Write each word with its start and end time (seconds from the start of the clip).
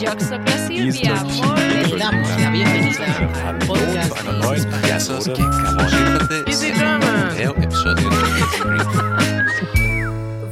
Yo 0.00 0.08
soy 0.18 0.38
Silvia. 0.66 1.14
Damos 1.98 2.40
la 2.40 2.50
bienvenida 2.50 3.04
al 3.46 3.58
podcast 3.58 4.16
Easy 6.46 6.72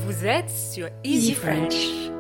Vous 0.05 0.27
êtes 0.27 0.51
sur 0.51 0.89
Easy 1.03 1.35
French. 1.35 2.18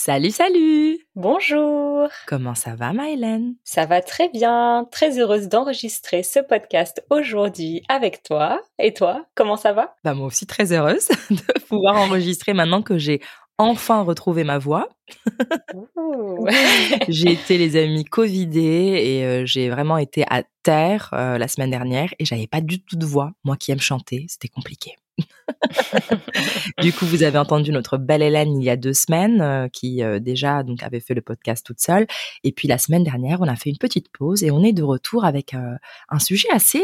Salut, 0.00 0.30
salut 0.30 1.00
Bonjour, 1.16 2.06
Comment 2.28 2.54
ça 2.54 2.76
va, 2.76 2.92
Mylène 2.92 3.56
ça 3.64 3.84
va 3.84 4.00
très 4.00 4.28
bien, 4.28 4.86
très 4.92 5.18
heureuse 5.18 5.48
d'enregistrer 5.48 6.22
ce 6.22 6.38
podcast 6.38 7.04
aujourd'hui 7.10 7.82
avec 7.88 8.22
toi. 8.22 8.60
Et 8.78 8.94
toi, 8.94 9.26
comment 9.34 9.56
ça 9.56 9.72
va? 9.72 9.96
Bah 10.04 10.14
moi 10.14 10.28
aussi 10.28 10.46
très 10.46 10.72
heureuse 10.72 11.08
de 11.30 11.60
pouvoir 11.66 11.96
enregistrer 11.96 12.52
maintenant 12.52 12.80
que 12.80 12.96
j'ai 12.96 13.20
enfin 13.58 14.02
retrouvé 14.02 14.44
ma 14.44 14.58
voix. 14.58 14.88
J'ai 17.08 17.32
été 17.32 17.58
les 17.58 17.74
amis 17.74 18.04
covidés 18.04 19.00
et 19.02 19.24
euh, 19.24 19.46
j'ai 19.46 19.68
vraiment 19.68 19.98
été 19.98 20.24
à 20.30 20.44
terre 20.62 21.10
euh, 21.12 21.38
la 21.38 21.48
semaine 21.48 21.70
dernière 21.70 22.14
et 22.20 22.24
j'avais 22.24 22.46
pas 22.46 22.60
du 22.60 22.80
tout 22.84 22.96
de 22.96 23.04
voix. 23.04 23.32
Moi 23.42 23.56
qui 23.56 23.72
aime 23.72 23.80
chanter, 23.80 24.26
c'était 24.28 24.48
compliqué. 24.48 24.94
du 26.82 26.92
coup, 26.92 27.06
vous 27.06 27.22
avez 27.22 27.38
entendu 27.38 27.72
notre 27.72 27.96
belle 27.98 28.22
Hélène 28.22 28.60
il 28.60 28.64
y 28.64 28.70
a 28.70 28.76
deux 28.76 28.92
semaines, 28.92 29.40
euh, 29.40 29.68
qui 29.68 30.02
euh, 30.02 30.18
déjà 30.18 30.62
donc 30.62 30.82
avait 30.82 31.00
fait 31.00 31.14
le 31.14 31.22
podcast 31.22 31.64
toute 31.64 31.80
seule. 31.80 32.06
Et 32.44 32.52
puis 32.52 32.68
la 32.68 32.78
semaine 32.78 33.04
dernière, 33.04 33.40
on 33.40 33.48
a 33.48 33.56
fait 33.56 33.70
une 33.70 33.78
petite 33.78 34.10
pause 34.10 34.42
et 34.42 34.50
on 34.50 34.62
est 34.62 34.72
de 34.72 34.82
retour 34.82 35.24
avec 35.24 35.54
euh, 35.54 35.74
un 36.08 36.18
sujet 36.18 36.48
assez 36.52 36.82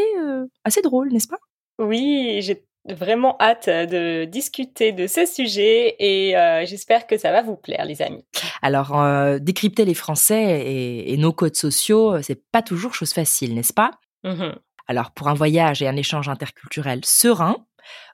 assez 0.65 0.83
drôle, 0.83 1.13
n'est-ce 1.13 1.29
pas? 1.29 1.39
Oui, 1.79 2.41
j'ai 2.43 2.65
vraiment 2.93 3.37
hâte 3.41 3.69
de 3.69 4.25
discuter 4.25 4.93
de 4.93 5.07
ce 5.07 5.25
sujet 5.27 5.97
et 5.99 6.37
euh, 6.37 6.65
j'espère 6.67 7.07
que 7.07 7.17
ça 7.17 7.33
va 7.33 7.43
vous 7.43 7.57
plaire, 7.57 7.85
les 7.85 8.03
amis. 8.03 8.25
Alors, 8.63 9.01
euh, 9.01 9.39
décrypter 9.39 9.85
les 9.85 9.95
Français 9.95 10.61
et, 10.67 11.13
et 11.13 11.17
nos 11.17 11.33
codes 11.33 11.57
sociaux, 11.57 12.21
c'est 12.23 12.43
pas 12.51 12.63
toujours 12.63 12.95
chose 12.95 13.13
facile, 13.13 13.55
n'est-ce 13.55 13.73
pas? 13.73 13.93
Mhm. 14.23 14.55
Alors, 14.87 15.13
pour 15.13 15.29
un 15.29 15.35
voyage 15.35 15.83
et 15.83 15.89
un 15.89 15.97
échange 15.97 16.29
interculturel 16.29 17.01
serein, 17.05 17.57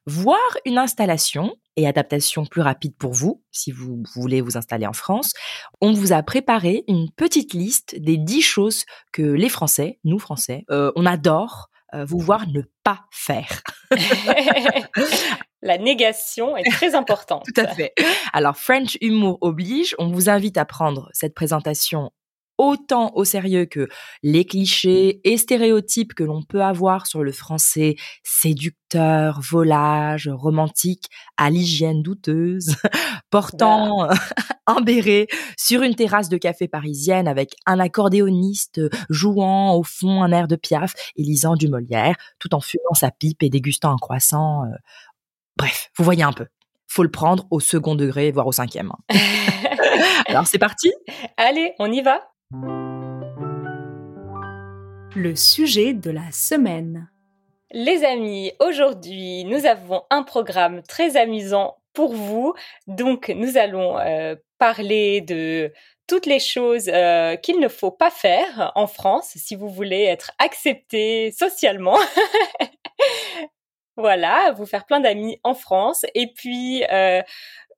voire 0.07 0.57
une 0.65 0.79
installation 0.79 1.55
et 1.77 1.87
adaptation 1.87 2.47
plus 2.47 2.61
rapide 2.61 2.97
pour 2.97 3.13
vous, 3.13 3.43
si 3.51 3.73
vous 3.73 4.03
voulez 4.15 4.41
vous 4.41 4.57
installer 4.57 4.87
en 4.87 4.93
France, 4.93 5.33
on 5.81 5.93
vous 5.93 6.13
a 6.13 6.23
préparé 6.23 6.85
une 6.89 7.11
petite 7.11 7.55
liste 7.55 7.99
des 7.99 8.17
10 8.17 8.43
choses 8.43 8.85
que 9.13 9.23
les 9.23 9.49
Français, 9.49 9.99
nous 10.05 10.19
Français, 10.19 10.65
euh, 10.71 10.93
on 10.97 11.07
adore 11.07 11.71
euh, 11.95 12.05
vous 12.05 12.19
voir 12.19 12.47
ne 12.49 12.63
pas 12.85 13.01
faire. 13.11 13.63
La 15.63 15.77
négation 15.77 16.57
est 16.57 16.71
très 16.71 16.95
importante. 16.95 17.45
Tout 17.55 17.61
à 17.61 17.67
fait. 17.67 17.93
Alors, 18.33 18.57
French 18.57 18.97
Humour 19.01 19.39
oblige, 19.41 19.95
on 19.99 20.09
vous 20.09 20.31
invite 20.31 20.57
à 20.57 20.65
prendre 20.65 21.09
cette 21.13 21.35
présentation 21.35 22.13
autant 22.61 23.11
au 23.15 23.25
sérieux 23.25 23.65
que 23.65 23.89
les 24.23 24.45
clichés 24.45 25.23
et 25.25 25.39
stéréotypes 25.39 26.13
que 26.13 26.25
l'on 26.25 26.43
peut 26.43 26.63
avoir 26.63 27.07
sur 27.07 27.23
le 27.23 27.33
français 27.33 27.97
séducteur, 28.23 29.41
volage, 29.41 30.29
romantique, 30.29 31.07
à 31.39 31.49
l'hygiène 31.49 32.03
douteuse, 32.03 32.77
portant 33.31 34.09
un 34.67 34.83
béret 34.83 35.27
sur 35.57 35.83
une 35.83 35.95
terrasse 35.95 36.29
de 36.29 36.37
café 36.37 36.69
parisienne 36.69 37.29
avec 37.29 37.55
un 37.65 37.81
accordéoniste 37.81 38.83
jouant 39.09 39.75
au 39.75 39.83
fond 39.83 40.23
un 40.23 40.31
air 40.31 40.47
de 40.47 40.57
Piaf 40.57 40.93
et 41.17 41.23
lisant 41.23 41.57
du 41.57 41.69
Molière, 41.69 42.15
tout 42.39 42.55
en 42.55 42.61
fumant 42.61 42.93
sa 42.93 43.11
pipe 43.11 43.43
et 43.43 43.49
dégustant 43.49 43.91
un 43.93 43.97
croissant. 43.99 44.65
euh, 44.65 44.77
Bref, 45.57 45.91
vous 45.97 46.05
voyez 46.05 46.25
un 46.25 46.33
peu. 46.35 46.47
Faut 46.89 47.05
le 47.05 47.11
prendre 47.11 47.47
au 47.51 47.59
second 47.61 47.95
degré, 47.95 48.33
voire 48.33 48.47
au 48.47 48.53
cinquième. 48.53 48.93
Alors 50.27 50.47
c'est 50.47 50.59
parti? 50.59 50.93
Allez, 51.39 51.73
on 51.79 51.91
y 51.91 52.03
va 52.03 52.21
Le 55.17 55.35
sujet 55.35 55.93
de 55.93 56.11
la 56.13 56.31
semaine. 56.31 57.11
Les 57.73 58.05
amis, 58.05 58.53
aujourd'hui, 58.61 59.45
nous 59.45 59.67
avons 59.67 60.05
un 60.09 60.23
programme 60.23 60.83
très 60.83 61.17
amusant 61.17 61.79
pour 61.95 62.15
vous. 62.15 62.55
Donc, 62.87 63.29
nous 63.29 63.57
allons 63.57 63.99
euh, 63.99 64.37
parler 64.59 65.21
de 65.21 65.73
toutes 66.07 66.27
les 66.27 66.39
choses 66.39 66.89
euh, 66.89 67.35
qu'il 67.35 67.59
ne 67.59 67.67
faut 67.67 67.91
pas 67.91 68.11
faire 68.11 68.71
en 68.77 68.87
France 68.87 69.33
si 69.35 69.57
vous 69.57 69.69
voulez 69.69 70.05
être 70.05 70.31
accepté 70.39 71.33
socialement. 71.33 71.99
voilà, 73.97 74.53
vous 74.53 74.67
faire 74.67 74.87
plein 74.87 75.01
d'amis 75.01 75.41
en 75.43 75.55
France. 75.55 76.07
Et 76.15 76.33
puis, 76.33 76.85
euh, 76.85 77.21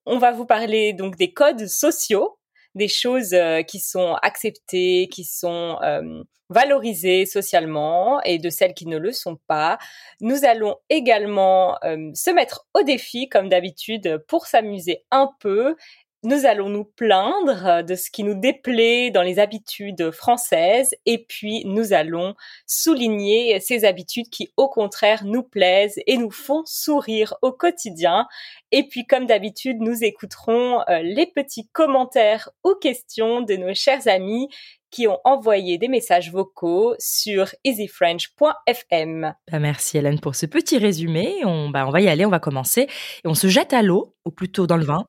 on 0.04 0.18
va 0.18 0.32
vous 0.32 0.46
parler 0.46 0.92
donc 0.92 1.16
des 1.16 1.32
codes 1.32 1.66
sociaux, 1.66 2.38
des 2.74 2.88
choses 2.88 3.34
euh, 3.34 3.62
qui 3.62 3.80
sont 3.80 4.14
acceptées, 4.22 5.08
qui 5.10 5.24
sont 5.24 5.78
euh, 5.82 6.22
valorisées 6.48 7.26
socialement 7.26 8.20
et 8.22 8.38
de 8.38 8.50
celles 8.50 8.74
qui 8.74 8.86
ne 8.86 8.98
le 8.98 9.12
sont 9.12 9.38
pas. 9.46 9.78
Nous 10.20 10.44
allons 10.44 10.76
également 10.88 11.78
euh, 11.84 12.10
se 12.14 12.30
mettre 12.30 12.66
au 12.74 12.82
défi, 12.82 13.28
comme 13.28 13.48
d'habitude, 13.48 14.22
pour 14.28 14.46
s'amuser 14.46 15.04
un 15.10 15.30
peu. 15.40 15.76
Nous 16.24 16.46
allons 16.46 16.68
nous 16.68 16.84
plaindre 16.84 17.82
de 17.84 17.96
ce 17.96 18.08
qui 18.08 18.22
nous 18.22 18.38
déplaît 18.38 19.10
dans 19.10 19.22
les 19.22 19.40
habitudes 19.40 20.12
françaises 20.12 20.94
et 21.04 21.24
puis 21.26 21.64
nous 21.64 21.92
allons 21.92 22.36
souligner 22.64 23.58
ces 23.58 23.84
habitudes 23.84 24.28
qui, 24.30 24.52
au 24.56 24.68
contraire, 24.68 25.24
nous 25.24 25.42
plaisent 25.42 25.98
et 26.06 26.16
nous 26.16 26.30
font 26.30 26.62
sourire 26.64 27.34
au 27.42 27.50
quotidien. 27.50 28.28
Et 28.70 28.86
puis, 28.88 29.04
comme 29.04 29.26
d'habitude, 29.26 29.78
nous 29.80 30.04
écouterons 30.04 30.82
euh, 30.88 31.00
les 31.02 31.26
petits 31.26 31.68
commentaires 31.72 32.50
ou 32.64 32.74
questions 32.80 33.40
de 33.40 33.54
nos 33.56 33.74
chers 33.74 34.06
amis 34.06 34.48
qui 34.92 35.08
ont 35.08 35.18
envoyé 35.24 35.76
des 35.78 35.88
messages 35.88 36.30
vocaux 36.30 36.94
sur 37.00 37.48
easyfrench.fm. 37.64 39.34
Bah, 39.50 39.58
Merci 39.58 39.98
Hélène 39.98 40.20
pour 40.20 40.36
ce 40.36 40.46
petit 40.46 40.78
résumé. 40.78 41.44
On, 41.44 41.70
bah, 41.70 41.84
on 41.88 41.90
va 41.90 42.00
y 42.00 42.08
aller, 42.08 42.24
on 42.24 42.30
va 42.30 42.38
commencer. 42.38 42.82
Et 43.24 43.28
on 43.28 43.34
se 43.34 43.48
jette 43.48 43.72
à 43.72 43.82
l'eau, 43.82 44.14
ou 44.24 44.30
plutôt 44.30 44.68
dans 44.68 44.76
le 44.76 44.84
vin. 44.84 45.04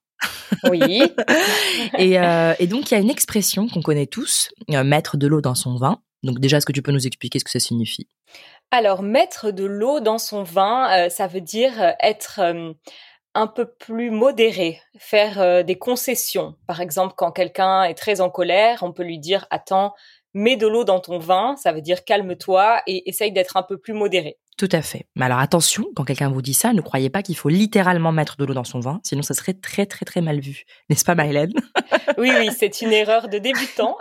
Oui. 0.70 1.04
Et, 1.98 2.20
euh, 2.20 2.54
et 2.60 2.68
donc 2.68 2.90
il 2.90 2.94
y 2.94 2.98
a 2.98 3.00
une 3.00 3.10
expression 3.10 3.68
qu'on 3.68 3.82
connaît 3.82 4.06
tous, 4.06 4.50
euh, 4.72 4.84
mettre 4.84 5.18
de 5.18 5.28
l'eau 5.28 5.42
dans 5.42 5.56
son 5.56 5.76
vin. 5.76 6.00
Donc 6.24 6.40
déjà, 6.40 6.58
est-ce 6.58 6.66
que 6.66 6.72
tu 6.72 6.82
peux 6.82 6.92
nous 6.92 7.06
expliquer 7.06 7.40
ce 7.40 7.44
que 7.44 7.52
ça 7.52 7.60
signifie? 7.60 8.08
Alors, 8.72 9.04
mettre 9.04 9.52
de 9.52 9.66
l'eau 9.66 10.00
dans 10.00 10.18
son 10.18 10.44
vin, 10.44 10.90
euh, 10.92 11.10
ça 11.10 11.28
veut 11.28 11.42
dire 11.42 11.74
être 12.00 12.42
un 13.36 13.48
peu 13.48 13.66
plus 13.66 14.10
modéré, 14.10 14.80
faire 14.98 15.64
des 15.64 15.78
concessions. 15.78 16.56
Par 16.68 16.82
exemple, 16.82 17.14
quand 17.18 17.32
quelqu'un 17.32 17.84
est 17.84 17.96
très 17.96 18.22
en 18.22 18.30
colère, 18.30 18.80
on 18.84 18.94
peut 18.94 19.04
lui 19.04 19.20
dire 19.20 19.48
Attends, 19.50 19.94
mets 20.34 20.56
de 20.56 20.68
l'eau 20.68 20.84
dans 20.84 21.00
ton 21.00 21.20
vin, 21.20 21.56
ça 21.58 21.72
veut 21.72 21.82
dire 21.82 22.04
calme-toi 22.04 22.82
et 22.88 23.10
essaye 23.10 23.32
d'être 23.32 23.58
un 23.58 23.64
peu 23.64 23.78
plus 23.78 23.94
modéré. 23.94 24.38
Tout 24.58 24.70
à 24.72 24.82
fait. 24.82 25.08
Mais 25.16 25.26
alors 25.26 25.40
attention, 25.40 25.86
quand 25.96 26.04
quelqu'un 26.04 26.30
vous 26.30 26.42
dit 26.42 26.54
ça, 26.54 26.74
ne 26.74 26.82
croyez 26.82 27.10
pas 27.10 27.24
qu'il 27.24 27.36
faut 27.36 27.50
littéralement 27.50 28.12
mettre 28.12 28.38
de 28.38 28.46
l'eau 28.46 28.54
dans 28.54 28.64
son 28.64 28.80
vin, 28.80 29.00
sinon 29.04 29.24
ça 29.24 29.34
serait 29.34 29.54
très 29.54 29.86
très 29.86 30.06
très 30.06 30.22
mal 30.22 30.40
vu. 30.40 30.66
N'est-ce 30.90 31.06
pas 31.06 31.16
Maëlène 31.16 31.54
Oui, 32.18 32.32
oui, 32.38 32.50
c'est 32.56 32.82
une 32.82 32.94
erreur 32.94 33.30
de 33.30 33.40
débutant. 33.40 33.98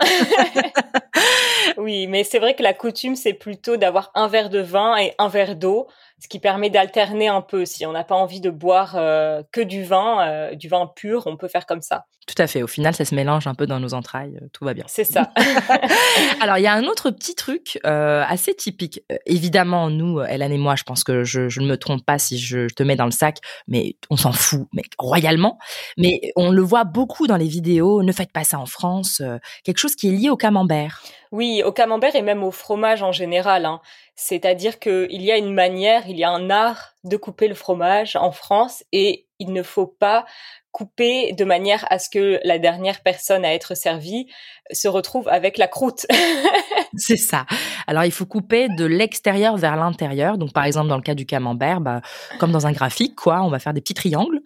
oui, 1.77 2.05
mais 2.07 2.23
c'est 2.23 2.39
vrai 2.39 2.55
que 2.55 2.61
la 2.61 2.73
coutume, 2.73 3.15
c'est 3.15 3.33
plutôt 3.33 3.77
d'avoir 3.77 4.11
un 4.13 4.27
verre 4.27 4.49
de 4.49 4.59
vin 4.59 4.95
et 4.97 5.13
un 5.17 5.27
verre 5.27 5.55
d'eau, 5.55 5.87
ce 6.23 6.29
qui 6.29 6.39
permet 6.39 6.69
d'alterner 6.69 7.27
un 7.27 7.41
peu. 7.41 7.65
Si 7.65 7.85
on 7.85 7.91
n'a 7.91 8.05
pas 8.05 8.15
envie 8.15 8.39
de 8.39 8.49
boire 8.49 8.95
euh, 8.95 9.43
que 9.51 9.59
du 9.59 9.83
vin, 9.83 10.25
euh, 10.25 10.55
du 10.55 10.69
vin 10.69 10.87
pur, 10.87 11.23
on 11.25 11.35
peut 11.35 11.49
faire 11.49 11.65
comme 11.65 11.81
ça. 11.81 12.05
Tout 12.25 12.41
à 12.41 12.47
fait. 12.47 12.63
Au 12.63 12.67
final, 12.67 12.95
ça 12.95 13.03
se 13.03 13.13
mélange 13.13 13.45
un 13.47 13.55
peu 13.55 13.67
dans 13.67 13.81
nos 13.81 13.93
entrailles, 13.93 14.39
euh, 14.41 14.47
tout 14.53 14.63
va 14.63 14.73
bien. 14.73 14.85
C'est 14.87 15.03
ça. 15.03 15.33
Alors, 16.39 16.57
il 16.57 16.61
y 16.61 16.67
a 16.67 16.73
un 16.73 16.85
autre 16.85 17.11
petit 17.11 17.35
truc 17.35 17.77
euh, 17.85 18.23
assez 18.25 18.55
typique. 18.55 19.01
Évidemment, 19.25 19.89
nous, 19.89 20.21
Hélène 20.21 20.53
et 20.53 20.57
moi, 20.57 20.77
je 20.77 20.83
pense 20.83 21.03
que 21.03 21.25
je, 21.25 21.49
je 21.49 21.59
ne 21.59 21.67
me 21.67 21.75
trompe 21.75 22.05
pas 22.05 22.17
si 22.19 22.39
je 22.39 22.67
te 22.67 22.83
mets 22.83 22.95
dans 22.95 23.03
le 23.03 23.11
sac, 23.11 23.39
mais 23.67 23.97
on 24.09 24.15
s'en 24.15 24.31
fout, 24.31 24.69
mais 24.71 24.83
royalement. 24.97 25.59
Mais 25.97 26.31
on 26.37 26.51
le 26.51 26.61
voit 26.61 26.85
beaucoup 26.85 27.27
dans 27.27 27.35
les 27.35 27.49
vidéos. 27.49 28.01
Ne 28.01 28.13
faites 28.13 28.31
pas 28.31 28.45
ça 28.45 28.57
en 28.57 28.65
France. 28.65 29.21
quelque 29.65 29.79
chose 29.79 29.95
qui 29.95 30.07
est 30.07 30.13
lié 30.13 30.29
au 30.29 30.37
camembert. 30.37 31.03
Oui, 31.33 31.63
au 31.63 31.71
camembert 31.71 32.15
et 32.15 32.21
même 32.21 32.43
au 32.43 32.51
fromage 32.51 33.01
en 33.01 33.11
général. 33.11 33.65
hein. 33.65 33.81
C'est-à-dire 34.15 34.77
qu'il 34.79 35.21
y 35.21 35.31
a 35.31 35.37
une 35.37 35.51
manière, 35.53 36.07
il 36.07 36.15
y 36.17 36.23
a 36.23 36.29
un 36.29 36.49
art 36.51 36.93
de 37.03 37.17
couper 37.17 37.47
le 37.47 37.55
fromage 37.55 38.15
en 38.15 38.31
France 38.31 38.83
et 38.91 39.25
il 39.39 39.53
ne 39.53 39.63
faut 39.63 39.87
pas 39.87 40.25
couper 40.71 41.33
de 41.33 41.45
manière 41.45 41.85
à 41.91 41.99
ce 41.99 42.09
que 42.09 42.39
la 42.43 42.57
dernière 42.57 43.01
personne 43.01 43.45
à 43.45 43.53
être 43.53 43.75
servie 43.75 44.27
se 44.71 44.87
retrouve 44.87 45.27
avec 45.27 45.57
la 45.57 45.67
croûte. 45.67 46.05
C'est 46.95 47.17
ça. 47.17 47.45
Alors, 47.87 48.05
il 48.05 48.11
faut 48.11 48.25
couper 48.25 48.67
de 48.69 48.85
l'extérieur 48.85 49.55
vers 49.57 49.75
l'intérieur. 49.75 50.37
Donc, 50.37 50.51
par 50.53 50.63
exemple, 50.65 50.89
dans 50.89 50.95
le 50.95 51.01
cas 51.03 51.15
du 51.15 51.25
camembert, 51.25 51.81
bah, 51.81 52.01
comme 52.39 52.51
dans 52.51 52.67
un 52.67 52.71
graphique, 52.71 53.15
quoi, 53.15 53.43
on 53.43 53.49
va 53.49 53.59
faire 53.59 53.73
des 53.73 53.81
petits 53.81 53.93
triangles 53.93 54.41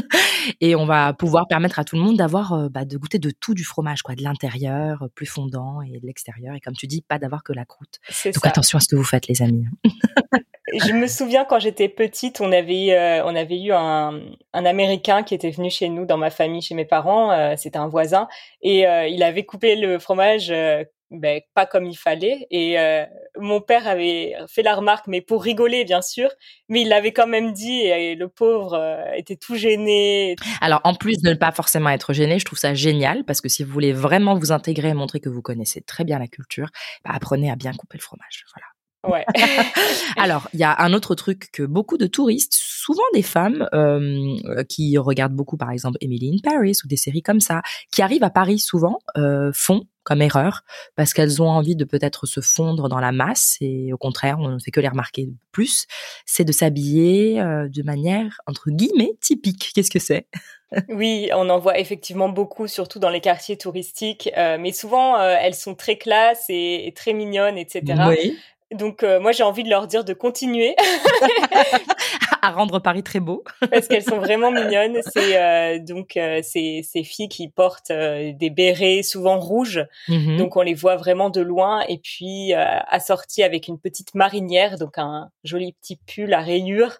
et 0.60 0.74
on 0.74 0.84
va 0.86 1.12
pouvoir 1.12 1.46
permettre 1.48 1.78
à 1.78 1.84
tout 1.84 1.96
le 1.96 2.02
monde 2.02 2.16
d'avoir, 2.16 2.52
euh, 2.52 2.68
bah, 2.68 2.84
de 2.84 2.96
goûter 2.96 3.18
de 3.18 3.30
tout 3.30 3.54
du 3.54 3.64
fromage, 3.64 4.02
quoi, 4.02 4.14
de 4.14 4.22
l'intérieur, 4.22 5.02
euh, 5.02 5.08
plus 5.14 5.26
fondant 5.26 5.80
et 5.82 5.98
de 5.98 6.06
l'extérieur 6.06 6.54
et 6.54 6.60
comme 6.60 6.74
tu 6.74 6.86
dis, 6.86 7.02
pas 7.02 7.18
d'avoir 7.18 7.42
que 7.42 7.52
la 7.52 7.64
croûte. 7.64 7.98
C'est 8.08 8.32
Donc 8.32 8.44
ça. 8.44 8.50
attention 8.50 8.78
à 8.78 8.80
ce 8.80 8.88
que 8.88 8.96
vous 8.96 9.04
faites, 9.04 9.26
les 9.28 9.42
amis. 9.42 9.64
Je 10.74 10.92
me 10.92 11.06
souviens 11.06 11.44
quand 11.44 11.58
j'étais 11.58 11.88
petite, 11.88 12.40
on 12.40 12.52
avait 12.52 12.92
euh, 12.92 13.24
on 13.24 13.34
avait 13.36 13.60
eu 13.60 13.72
un, 13.72 14.20
un 14.52 14.64
Américain 14.66 15.22
qui 15.22 15.34
était 15.34 15.50
venu 15.50 15.70
chez 15.70 15.88
nous 15.88 16.04
dans 16.06 16.16
ma 16.18 16.30
famille, 16.30 16.62
chez 16.62 16.74
mes 16.74 16.84
parents. 16.84 17.30
euh, 17.32 17.54
C'était 17.56 17.78
un 17.78 17.88
voisin 17.88 18.28
et 18.62 18.86
euh, 18.86 19.06
il 19.08 19.22
avait 19.22 19.44
coupé 19.44 19.76
le 19.76 19.98
fromage. 19.98 20.50
euh, 20.50 20.84
ben, 21.10 21.40
pas 21.54 21.64
comme 21.64 21.86
il 21.86 21.96
fallait 21.96 22.46
et 22.50 22.78
euh, 22.78 23.06
mon 23.38 23.62
père 23.62 23.88
avait 23.88 24.34
fait 24.46 24.62
la 24.62 24.74
remarque 24.74 25.06
mais 25.06 25.22
pour 25.22 25.42
rigoler 25.42 25.86
bien 25.86 26.02
sûr 26.02 26.28
mais 26.68 26.82
il 26.82 26.88
l'avait 26.90 27.12
quand 27.12 27.26
même 27.26 27.52
dit 27.54 27.80
et, 27.86 28.14
le 28.14 28.28
pauvre 28.28 28.74
euh, 28.74 29.02
était 29.16 29.36
tout 29.36 29.54
gêné 29.56 30.36
Alors, 30.60 30.82
en 30.84 30.94
plus 30.94 31.16
de 31.22 31.30
ne 31.30 31.34
pas 31.34 31.50
forcément 31.50 31.88
être 31.88 32.12
gêné, 32.12 32.38
je 32.38 32.44
trouve 32.44 32.58
ça 32.58 32.74
génial 32.74 33.24
parce 33.24 33.40
que 33.40 33.48
si 33.48 33.64
vous 33.64 33.72
voulez 33.72 33.94
vraiment 33.94 34.34
vous 34.34 34.52
intégrer 34.52 34.88
et 34.88 34.94
montrer 34.94 35.20
que 35.20 35.30
vous 35.30 35.40
connaissez 35.40 35.80
très 35.80 36.04
bien 36.04 36.18
la 36.18 36.26
culture, 36.26 36.68
bah, 37.06 37.12
apprenez 37.14 37.50
à 37.50 37.56
bien 37.56 37.72
couper 37.72 37.96
le 37.96 38.02
fromage. 38.02 38.44
Voilà. 38.54 38.66
Ouais 39.06 39.24
Alors, 40.16 40.48
il 40.52 40.60
y 40.60 40.64
a 40.64 40.80
un 40.82 40.92
autre 40.92 41.14
truc 41.14 41.50
que 41.52 41.62
beaucoup 41.62 41.98
de 41.98 42.06
touristes, 42.06 42.54
souvent 42.54 43.02
des 43.14 43.22
femmes 43.22 43.68
euh, 43.74 44.62
qui 44.68 44.98
regardent 44.98 45.34
beaucoup, 45.34 45.56
par 45.56 45.70
exemple, 45.70 45.98
Emily 46.00 46.30
in 46.34 46.50
Paris 46.50 46.76
ou 46.84 46.88
des 46.88 46.96
séries 46.96 47.22
comme 47.22 47.40
ça, 47.40 47.62
qui 47.92 48.02
arrivent 48.02 48.24
à 48.24 48.30
Paris 48.30 48.58
souvent, 48.58 48.98
euh, 49.16 49.50
font 49.54 49.84
comme 50.08 50.22
erreur 50.22 50.62
parce 50.96 51.12
qu'elles 51.12 51.42
ont 51.42 51.50
envie 51.50 51.76
de 51.76 51.84
peut-être 51.84 52.24
se 52.24 52.40
fondre 52.40 52.88
dans 52.88 52.98
la 52.98 53.12
masse 53.12 53.58
et 53.60 53.92
au 53.92 53.98
contraire, 53.98 54.38
on 54.40 54.48
ne 54.48 54.58
fait 54.58 54.70
que 54.70 54.80
les 54.80 54.88
remarquer 54.88 55.28
plus, 55.52 55.86
c'est 56.24 56.46
de 56.46 56.52
s'habiller 56.52 57.42
euh, 57.42 57.68
de 57.68 57.82
manière 57.82 58.40
entre 58.46 58.70
guillemets 58.70 59.12
typique. 59.20 59.70
Qu'est-ce 59.74 59.90
que 59.90 59.98
c'est? 59.98 60.26
Oui, 60.90 61.30
on 61.34 61.48
en 61.48 61.58
voit 61.58 61.78
effectivement 61.78 62.28
beaucoup, 62.28 62.66
surtout 62.66 62.98
dans 62.98 63.08
les 63.08 63.22
quartiers 63.22 63.56
touristiques. 63.56 64.28
euh, 64.36 64.58
mais 64.60 64.72
souvent, 64.72 65.18
euh, 65.18 65.34
elles 65.40 65.54
sont 65.54 65.74
très 65.74 65.96
classes 65.96 66.44
et, 66.50 66.86
et 66.86 66.92
très 66.92 67.14
mignonnes, 67.14 67.56
etc. 67.56 67.82
Oui. 68.06 68.38
Donc, 68.72 69.02
euh, 69.02 69.18
moi, 69.18 69.32
j'ai 69.32 69.42
envie 69.42 69.62
de 69.64 69.70
leur 69.70 69.86
dire 69.86 70.04
de 70.04 70.12
continuer 70.12 70.76
à 72.42 72.50
rendre 72.50 72.78
Paris 72.78 73.02
très 73.02 73.20
beau. 73.20 73.42
parce 73.70 73.88
qu'elles 73.88 74.02
sont 74.02 74.18
vraiment 74.18 74.50
mignonnes. 74.50 75.00
C'est 75.12 75.36
euh, 75.40 75.78
donc 75.78 76.16
euh, 76.16 76.40
ces, 76.42 76.82
ces 76.88 77.02
filles 77.02 77.28
qui 77.28 77.48
portent 77.48 77.90
euh, 77.90 78.32
des 78.34 78.50
bérets 78.50 79.02
souvent 79.02 79.38
rouges, 79.40 79.84
Mhm. 80.08 80.36
donc 80.36 80.56
on 80.56 80.62
les 80.62 80.74
voit 80.74 80.96
vraiment 80.96 81.30
de 81.30 81.40
loin. 81.40 81.80
Et 81.88 81.98
puis 81.98 82.54
euh, 82.54 82.64
assorties 82.88 83.42
avec 83.42 83.68
une 83.68 83.78
petite 83.78 84.14
marinière, 84.14 84.78
donc 84.78 84.98
un 84.98 85.30
joli 85.44 85.72
petit 85.72 85.96
pull 86.06 86.32
à 86.34 86.40
rayures. 86.40 86.98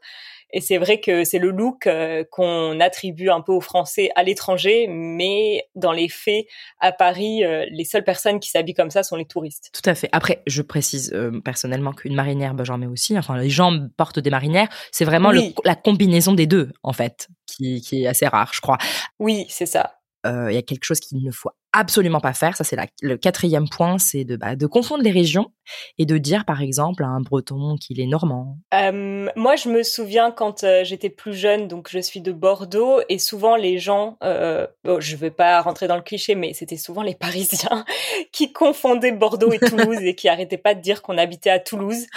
Et 0.52 0.60
c'est 0.60 0.78
vrai 0.78 1.00
que 1.00 1.24
c'est 1.24 1.38
le 1.38 1.50
look 1.50 1.86
euh, 1.86 2.24
qu'on 2.30 2.80
attribue 2.80 3.28
un 3.28 3.40
peu 3.40 3.52
aux 3.52 3.60
Français 3.60 4.10
à 4.16 4.22
l'étranger, 4.22 4.86
mais 4.88 5.64
dans 5.74 5.92
les 5.92 6.08
faits, 6.08 6.46
à 6.80 6.92
Paris, 6.92 7.44
euh, 7.44 7.66
les 7.70 7.84
seules 7.84 8.04
personnes 8.04 8.40
qui 8.40 8.50
s'habillent 8.50 8.74
comme 8.74 8.90
ça 8.90 9.02
sont 9.02 9.16
les 9.16 9.26
touristes. 9.26 9.70
Tout 9.72 9.88
à 9.88 9.94
fait. 9.94 10.08
Après, 10.12 10.42
je 10.46 10.62
précise 10.62 11.12
euh, 11.12 11.40
personnellement 11.40 11.92
qu'une 11.92 12.14
marinière, 12.14 12.54
bah, 12.54 12.64
j'en 12.64 12.78
mets 12.78 12.86
aussi. 12.86 13.18
Enfin, 13.18 13.36
les 13.38 13.50
gens 13.50 13.72
portent 13.96 14.18
des 14.20 14.30
marinières. 14.30 14.68
C'est 14.90 15.04
vraiment 15.04 15.30
le- 15.30 15.52
la 15.64 15.74
combinaison 15.74 16.32
des 16.32 16.46
deux, 16.46 16.70
en 16.82 16.92
fait, 16.92 17.28
qui, 17.46 17.80
qui 17.82 18.04
est 18.04 18.06
assez 18.06 18.26
rare, 18.26 18.50
je 18.54 18.60
crois. 18.60 18.78
Oui, 19.18 19.46
c'est 19.48 19.66
ça. 19.66 19.94
Il 20.26 20.52
y 20.52 20.58
a 20.58 20.62
quelque 20.62 20.84
chose 20.84 21.00
qu'il 21.00 21.22
ne 21.24 21.30
faut 21.30 21.48
absolument 21.72 22.20
pas 22.20 22.32
faire. 22.32 22.56
Ça, 22.56 22.64
c'est 22.64 22.76
le 23.02 23.16
quatrième 23.16 23.68
point, 23.68 23.98
c'est 23.98 24.24
de, 24.24 24.36
bah, 24.36 24.56
de 24.56 24.66
confondre 24.66 25.02
les 25.02 25.10
régions 25.10 25.52
et 25.98 26.06
de 26.06 26.16
dire, 26.18 26.44
par 26.44 26.62
exemple, 26.62 27.04
à 27.04 27.08
un 27.08 27.20
Breton 27.20 27.76
qu'il 27.76 28.00
est 28.00 28.06
normand. 28.06 28.56
Euh, 28.74 29.28
moi, 29.36 29.56
je 29.56 29.68
me 29.68 29.82
souviens 29.82 30.30
quand 30.30 30.64
euh, 30.64 30.84
j'étais 30.84 31.10
plus 31.10 31.34
jeune, 31.34 31.68
donc 31.68 31.88
je 31.90 31.98
suis 31.98 32.20
de 32.20 32.32
Bordeaux, 32.32 33.00
et 33.08 33.18
souvent 33.18 33.56
les 33.56 33.78
gens, 33.78 34.16
euh, 34.22 34.66
bon, 34.84 35.00
je 35.00 35.16
vais 35.16 35.30
pas 35.30 35.60
rentrer 35.60 35.86
dans 35.88 35.96
le 35.96 36.02
cliché, 36.02 36.34
mais 36.34 36.54
c'était 36.54 36.76
souvent 36.76 37.02
les 37.02 37.14
Parisiens 37.14 37.84
qui 38.32 38.52
confondaient 38.52 39.12
Bordeaux 39.12 39.52
et 39.52 39.58
Toulouse 39.58 39.98
et 40.00 40.14
qui 40.14 40.28
arrêtaient 40.28 40.56
pas 40.56 40.74
de 40.74 40.80
dire 40.80 41.02
qu'on 41.02 41.18
habitait 41.18 41.50
à 41.50 41.58
Toulouse. 41.58 42.06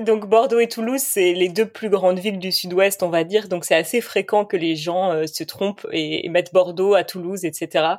Donc 0.00 0.26
Bordeaux 0.26 0.58
et 0.58 0.68
Toulouse, 0.68 1.02
c'est 1.02 1.34
les 1.34 1.50
deux 1.50 1.66
plus 1.66 1.90
grandes 1.90 2.18
villes 2.18 2.38
du 2.38 2.50
Sud-Ouest, 2.50 3.02
on 3.02 3.10
va 3.10 3.24
dire. 3.24 3.48
Donc 3.48 3.66
c'est 3.66 3.74
assez 3.74 4.00
fréquent 4.00 4.46
que 4.46 4.56
les 4.56 4.74
gens 4.74 5.12
euh, 5.12 5.26
se 5.26 5.44
trompent 5.44 5.86
et, 5.92 6.24
et 6.24 6.28
mettent 6.30 6.54
Bordeaux 6.54 6.94
à 6.94 7.04
Toulouse, 7.04 7.44
etc. 7.44 7.96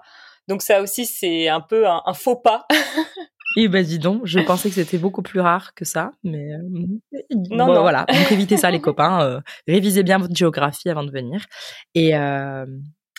Donc 0.47 0.61
ça 0.61 0.81
aussi, 0.81 1.05
c'est 1.05 1.47
un 1.47 1.61
peu 1.61 1.87
un, 1.87 2.01
un 2.05 2.13
faux 2.13 2.35
pas. 2.35 2.65
Et 3.55 3.67
ben 3.67 3.85
dis 3.85 3.99
donc, 3.99 4.21
je 4.25 4.39
pensais 4.39 4.69
que 4.69 4.75
c'était 4.75 4.97
beaucoup 4.97 5.21
plus 5.21 5.39
rare 5.39 5.75
que 5.75 5.85
ça, 5.85 6.09
mais 6.23 6.53
euh, 6.53 6.57
Non, 7.51 7.67
bon, 7.67 7.73
non. 7.75 7.81
voilà. 7.81 8.05
Donc 8.11 8.31
évitez 8.31 8.57
ça, 8.57 8.71
les 8.71 8.81
copains. 8.81 9.21
euh, 9.23 9.39
révisez 9.67 10.01
bien 10.01 10.17
votre 10.17 10.35
géographie 10.35 10.89
avant 10.89 11.03
de 11.03 11.11
venir. 11.11 11.45
Et 11.93 12.15
euh, 12.17 12.65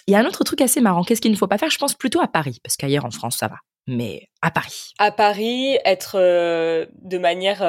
il 0.08 0.12
y 0.12 0.16
a 0.16 0.18
un 0.18 0.26
autre 0.26 0.42
truc 0.42 0.60
assez 0.60 0.80
marrant. 0.80 1.04
Qu'est-ce 1.04 1.20
qu'il 1.20 1.30
ne 1.30 1.36
faut 1.36 1.46
pas 1.46 1.56
faire? 1.56 1.70
Je 1.70 1.78
pense 1.78 1.94
plutôt 1.94 2.20
à 2.20 2.26
Paris, 2.26 2.58
parce 2.64 2.76
qu'ailleurs 2.76 3.04
en 3.04 3.12
France 3.12 3.36
ça 3.36 3.46
va, 3.46 3.58
mais 3.86 4.26
à 4.42 4.50
Paris. 4.50 4.90
à 4.98 5.12
Paris, 5.12 5.78
être 5.84 6.16
euh, 6.18 6.84
de 7.00 7.18
manière 7.18 7.60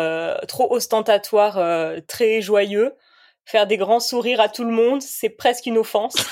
trop 0.48 0.74
ostentatoire, 0.74 1.60
très 2.08 2.42
joyeux, 2.42 2.94
faire 3.46 3.68
des 3.68 3.78
grands 3.78 4.00
sourires 4.00 4.42
à 4.42 4.50
tout 4.50 4.64
le 4.64 4.72
monde, 4.72 5.02
c'est 5.02 5.30
presque 5.30 5.66
une 5.68 5.78
offense. 5.78 6.16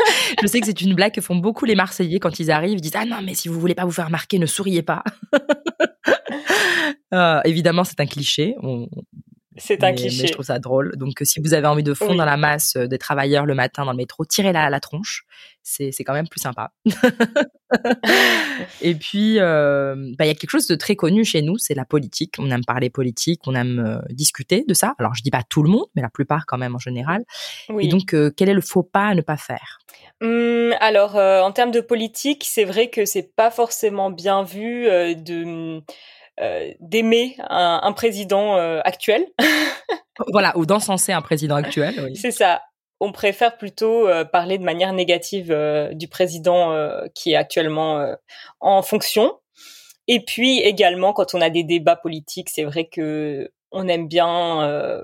Je 0.42 0.46
sais 0.46 0.60
que 0.60 0.66
c'est 0.66 0.80
une 0.82 0.94
blague 0.94 1.12
que 1.14 1.20
font 1.20 1.36
beaucoup 1.36 1.64
les 1.64 1.74
Marseillais 1.74 2.18
quand 2.20 2.38
ils 2.38 2.50
arrivent. 2.50 2.78
Ils 2.78 2.82
disent 2.82 2.92
ah 2.96 3.04
non 3.04 3.20
mais 3.22 3.34
si 3.34 3.48
vous 3.48 3.58
voulez 3.58 3.74
pas 3.74 3.84
vous 3.84 3.90
faire 3.92 4.06
remarquer, 4.06 4.38
ne 4.38 4.46
souriez 4.46 4.82
pas. 4.82 5.02
Euh, 7.12 7.40
évidemment, 7.44 7.82
c'est 7.82 7.98
un 7.98 8.06
cliché. 8.06 8.54
On- 8.62 8.88
C'est 9.56 9.82
un 9.82 9.88
mais- 9.90 9.96
cliché. 9.96 10.22
Mais 10.22 10.28
je 10.28 10.32
trouve 10.32 10.44
ça 10.44 10.60
drôle. 10.60 10.96
Donc, 10.96 11.20
euh, 11.20 11.24
si 11.24 11.40
vous 11.40 11.54
avez 11.54 11.66
envie 11.66 11.82
de 11.82 11.92
fondre 11.92 12.12
Oui. 12.12 12.16
dans 12.18 12.24
la 12.24 12.36
masse 12.36 12.76
euh, 12.76 12.86
des 12.86 12.98
travailleurs 12.98 13.46
le 13.46 13.54
matin 13.56 13.84
dans 13.84 13.90
le 13.90 13.96
métro, 13.96 14.24
tirez-la 14.24 14.62
à 14.64 14.70
la 14.70 14.78
tronche. 14.78 15.24
C'est 15.62 16.04
quand 16.04 16.14
même 16.14 16.28
plus 16.28 16.40
sympa. 16.40 16.72
Et 18.80 18.94
puis, 18.94 19.38
euh, 19.38 19.94
bah, 20.18 20.24
il 20.24 20.28
y 20.28 20.30
a 20.30 20.34
quelque 20.34 20.50
chose 20.50 20.66
de 20.66 20.74
très 20.74 20.96
connu 20.96 21.24
chez 21.24 21.42
nous, 21.42 21.58
c'est 21.58 21.74
la 21.74 21.84
politique. 21.84 22.34
On 22.38 22.50
aime 22.50 22.64
parler 22.64 22.90
politique, 22.90 23.40
on 23.46 23.54
aime 23.54 23.78
euh, 23.78 24.00
discuter 24.10 24.64
de 24.66 24.74
ça. 24.74 24.94
Alors, 24.98 25.14
je 25.14 25.22
dis 25.22 25.30
pas 25.30 25.42
tout 25.48 25.62
le 25.62 25.70
monde, 25.70 25.86
mais 25.94 26.02
la 26.02 26.08
plupart 26.08 26.46
quand 26.46 26.58
même 26.58 26.74
en 26.74 26.78
général. 26.78 27.22
Oui. 27.68 27.86
Et 27.86 27.88
donc, 27.88 28.14
euh, 28.14 28.32
quel 28.36 28.48
est 28.48 28.54
le 28.54 28.60
faux 28.60 28.82
pas 28.82 29.08
à 29.08 29.14
ne 29.14 29.20
pas 29.20 29.36
faire? 29.36 29.78
Hum, 30.22 30.74
alors, 30.80 31.16
en 31.16 31.52
termes 31.52 31.70
de 31.70 31.80
politique, 31.80 32.44
c'est 32.46 32.64
vrai 32.64 32.88
que 32.88 33.04
c'est 33.04 33.34
pas 33.34 33.50
forcément 33.50 34.10
bien 34.10 34.42
vu 34.42 34.84
de 34.84 35.82
d'aimer 36.80 37.36
un, 37.50 37.80
un 37.82 37.92
président 37.92 38.56
actuel. 38.82 39.26
Voilà, 40.28 40.56
ou 40.56 40.66
d'encenser 40.66 41.12
un 41.12 41.22
président 41.22 41.56
actuel. 41.56 41.94
Oui. 42.04 42.16
C'est 42.16 42.30
ça. 42.30 42.60
On 43.02 43.12
préfère 43.12 43.56
plutôt 43.56 44.06
euh, 44.06 44.24
parler 44.24 44.58
de 44.58 44.62
manière 44.62 44.92
négative 44.92 45.50
euh, 45.50 45.94
du 45.94 46.06
président 46.06 46.72
euh, 46.72 47.06
qui 47.14 47.32
est 47.32 47.36
actuellement 47.36 48.14
en 48.60 48.82
fonction. 48.82 49.38
Et 50.06 50.22
puis 50.22 50.60
également, 50.60 51.14
quand 51.14 51.34
on 51.34 51.40
a 51.40 51.48
des 51.48 51.64
débats 51.64 51.96
politiques, 51.96 52.50
c'est 52.50 52.64
vrai 52.64 52.86
que 52.86 53.50
on 53.72 53.88
aime 53.88 54.08
bien 54.08 55.00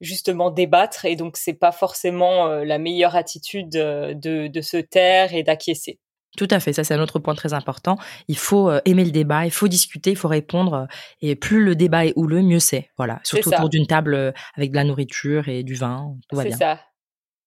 justement 0.00 0.50
débattre, 0.50 1.04
et 1.04 1.14
donc 1.14 1.36
c'est 1.36 1.54
pas 1.54 1.70
forcément 1.70 2.48
la 2.48 2.78
meilleure 2.78 3.14
attitude 3.14 3.70
de, 3.70 4.48
de 4.48 4.60
se 4.60 4.76
taire 4.78 5.34
et 5.34 5.44
d'acquiescer. 5.44 6.00
Tout 6.36 6.48
à 6.50 6.58
fait, 6.58 6.72
ça 6.72 6.82
c'est 6.82 6.94
un 6.94 7.00
autre 7.00 7.20
point 7.20 7.36
très 7.36 7.54
important. 7.54 7.96
Il 8.26 8.36
faut 8.36 8.72
aimer 8.86 9.04
le 9.04 9.12
débat, 9.12 9.44
il 9.44 9.52
faut 9.52 9.68
discuter, 9.68 10.10
il 10.10 10.16
faut 10.16 10.26
répondre. 10.26 10.88
Et 11.20 11.36
plus 11.36 11.62
le 11.62 11.76
débat 11.76 12.06
est 12.06 12.12
houleux, 12.16 12.42
mieux 12.42 12.58
c'est. 12.58 12.90
Voilà, 12.96 13.20
surtout 13.22 13.50
autour 13.50 13.68
d'une 13.68 13.86
table 13.86 14.34
avec 14.56 14.72
de 14.72 14.76
la 14.76 14.82
nourriture 14.82 15.48
et 15.48 15.62
du 15.62 15.74
vin, 15.74 16.16
tout 16.28 16.36
va 16.36 16.42
C'est 16.42 16.50
ça. 16.50 16.80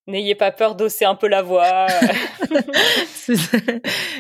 N'ayez 0.07 0.35
pas 0.35 0.51
peur 0.51 0.75
d'osser 0.75 1.03
un 1.03 1.15
peu 1.15 1.27
la 1.27 1.41
voix. 1.41 1.87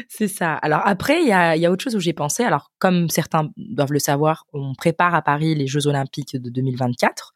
C'est 0.09 0.27
ça. 0.27 0.53
Alors 0.55 0.81
après, 0.85 1.21
il 1.21 1.27
y 1.27 1.31
a, 1.31 1.55
il 1.55 1.61
y 1.61 1.65
a 1.65 1.71
autre 1.71 1.83
chose 1.83 1.95
où 1.95 1.99
j'ai 1.99 2.13
pensé. 2.13 2.43
Alors 2.43 2.71
comme 2.79 3.09
certains 3.09 3.49
doivent 3.55 3.93
le 3.93 3.99
savoir, 3.99 4.45
on 4.53 4.73
prépare 4.75 5.15
à 5.15 5.21
Paris 5.21 5.55
les 5.55 5.67
Jeux 5.67 5.87
Olympiques 5.87 6.35
de 6.35 6.49
2024. 6.49 7.33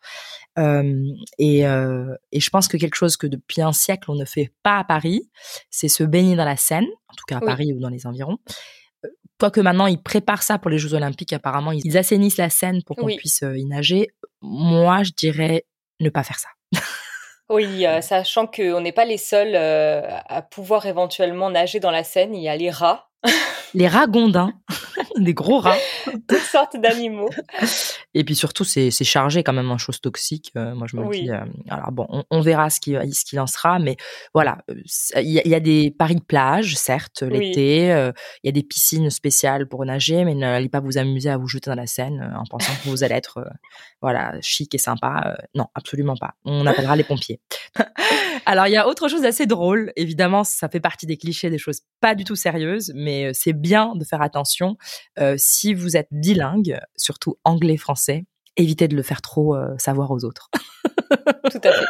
Euh, 0.60 1.02
et, 1.38 1.66
euh, 1.66 2.14
et 2.34 2.42
je 2.42 2.50
pense 2.50 2.68
que 2.68 2.76
quelque 2.76 2.96
chose 2.96 3.16
que 3.16 3.26
depuis 3.28 3.62
un 3.62 3.72
siècle 3.72 4.12
on 4.12 4.16
ne 4.16 4.26
fait 4.26 4.52
pas 4.64 4.80
à 4.80 4.84
Paris, 4.84 5.30
c'est 5.70 5.88
se 5.88 6.04
baigner 6.04 6.36
dans 6.36 6.44
la 6.46 6.58
Seine, 6.58 6.88
en 7.08 7.14
tout 7.16 7.24
cas 7.28 7.38
à 7.38 7.40
Oui. 7.40 7.46
Paris 7.46 7.74
ou 7.74 7.80
dans 7.80 7.88
les 7.90 8.06
environs. 8.06 8.38
Euh, 9.06 9.10
Quoique 9.40 9.62
maintenant 9.62 9.88
ils 9.88 10.02
préparent 10.02 10.44
ça 10.44 10.60
pour 10.60 10.70
les 10.70 10.78
Jeux 10.78 10.94
Olympiques, 10.94 11.32
apparemment 11.32 11.72
ils 11.72 11.98
assainissent 11.98 12.38
la 12.38 12.50
Seine 12.50 12.84
pour 12.84 12.98
qu'on 12.98 13.06
Oui. 13.06 13.16
puisse 13.16 13.44
y 13.56 13.66
nager. 13.66 14.10
Moi, 14.42 15.04
je 15.04 15.12
dirais 15.16 15.66
ne 16.02 16.10
pas 16.10 16.24
faire 16.24 16.40
ça. 16.40 16.50
Oui, 17.52 17.86
euh, 17.86 18.00
sachant 18.00 18.48
qu'on 18.48 18.80
n'est 18.80 18.94
pas 18.94 19.04
les 19.04 19.18
seuls 19.18 19.56
euh, 19.56 20.04
à 20.30 20.42
pouvoir 20.42 20.86
éventuellement 20.86 21.50
nager 21.50 21.82
dans 21.82 21.92
la 21.92 22.06
Seine, 22.06 22.34
il 22.34 22.42
y 22.42 22.48
a 22.48 22.56
les 22.56 22.70
rats, 22.70 23.10
Les 23.74 23.88
ragondins, 23.88 24.54
des 25.18 25.34
gros 25.34 25.60
rats. 25.60 25.78
toutes 26.28 26.40
sortes 26.40 26.78
d'animaux. 26.78 27.30
Et 28.14 28.24
puis 28.26 28.36
surtout, 28.36 28.66
c'est 28.66 28.92
chargé 29.04 29.44
quand 29.44 29.54
même 29.54 29.72
en 29.72 29.78
choses 29.78 30.02
toxiques. 30.02 30.52
Euh, 30.58 30.76
moi, 30.76 30.88
je 30.90 30.98
me 30.98 31.06
Oui. 31.06 31.22
dis, 31.24 31.30
euh, 31.32 31.40
alors 31.70 31.92
bon, 31.94 32.06
on, 32.10 32.24
on 32.30 32.42
verra 32.42 32.70
ce 32.70 32.80
qui 32.82 32.92
ce 33.14 33.24
qu'il 33.24 33.40
en 33.40 33.48
sera, 33.48 33.80
mais 33.80 33.96
voilà, 34.34 34.58
euh, 34.70 34.76
il 35.22 35.30
y, 35.32 35.40
a- 35.40 35.42
il 35.46 35.52
y 35.52 35.56
a 35.56 35.60
des 35.62 35.92
paris 35.98 36.16
de 36.16 36.22
plage, 36.22 36.76
certes, 36.76 37.24
Oui. 37.26 37.40
l'été. 37.40 37.92
euh, 37.94 38.12
Il 38.44 38.48
y 38.48 38.50
a 38.50 38.52
des 38.52 38.64
piscines 38.64 39.10
spéciales 39.10 39.68
pour 39.68 39.86
nager, 39.86 40.26
mais 40.26 40.36
n'allez 40.36 40.68
pas 40.70 40.82
vous 40.82 40.98
amuser 40.98 41.30
à 41.30 41.38
vous 41.38 41.48
jeter 41.48 41.70
dans 41.70 41.76
la 41.76 41.88
Seine 41.88 42.34
en 42.38 42.44
pensant 42.46 42.74
que 42.84 42.90
vous 42.90 43.04
allez 43.06 43.16
être, 43.16 43.46
voilà, 44.02 44.34
chic 44.42 44.76
et 44.76 44.78
sympa. 44.78 45.38
Non, 45.56 45.68
absolument 45.76 46.16
pas. 46.18 46.34
On 46.44 46.66
appellera 46.68 46.96
les 46.98 47.04
pompiers. 47.06 47.40
Alors, 48.46 48.68
il 48.68 48.72
y 48.74 48.78
a 48.78 48.88
autre 48.88 49.08
chose 49.08 49.22
d'assez 49.22 49.46
drôle. 49.46 49.92
Évidemment, 49.96 50.44
ça 50.44 50.68
fait 50.68 50.80
partie 50.80 51.06
des 51.06 51.16
clichés, 51.18 51.50
des 51.50 51.58
choses 51.60 51.82
pas 52.02 52.16
du 52.16 52.24
tout 52.24 52.36
sérieuses, 52.36 52.92
mais 52.96 53.34
c'est 53.34 53.54
bien 53.62 53.96
de 53.96 54.04
faire 54.04 54.22
attention. 54.22 54.78
Euh, 55.20 55.36
si 55.38 55.74
vous 55.74 55.96
êtes 55.96 56.08
bilingue, 56.12 56.80
surtout 56.96 57.38
anglais-français, 57.44 58.26
évitez 58.58 58.88
de 58.88 58.96
le 58.96 59.04
faire 59.04 59.22
trop 59.22 59.56
euh, 59.56 59.78
savoir 59.78 60.12
aux 60.12 60.26
autres. 60.26 60.50
Tout 61.52 61.62
à 61.64 61.72
fait. 61.72 61.86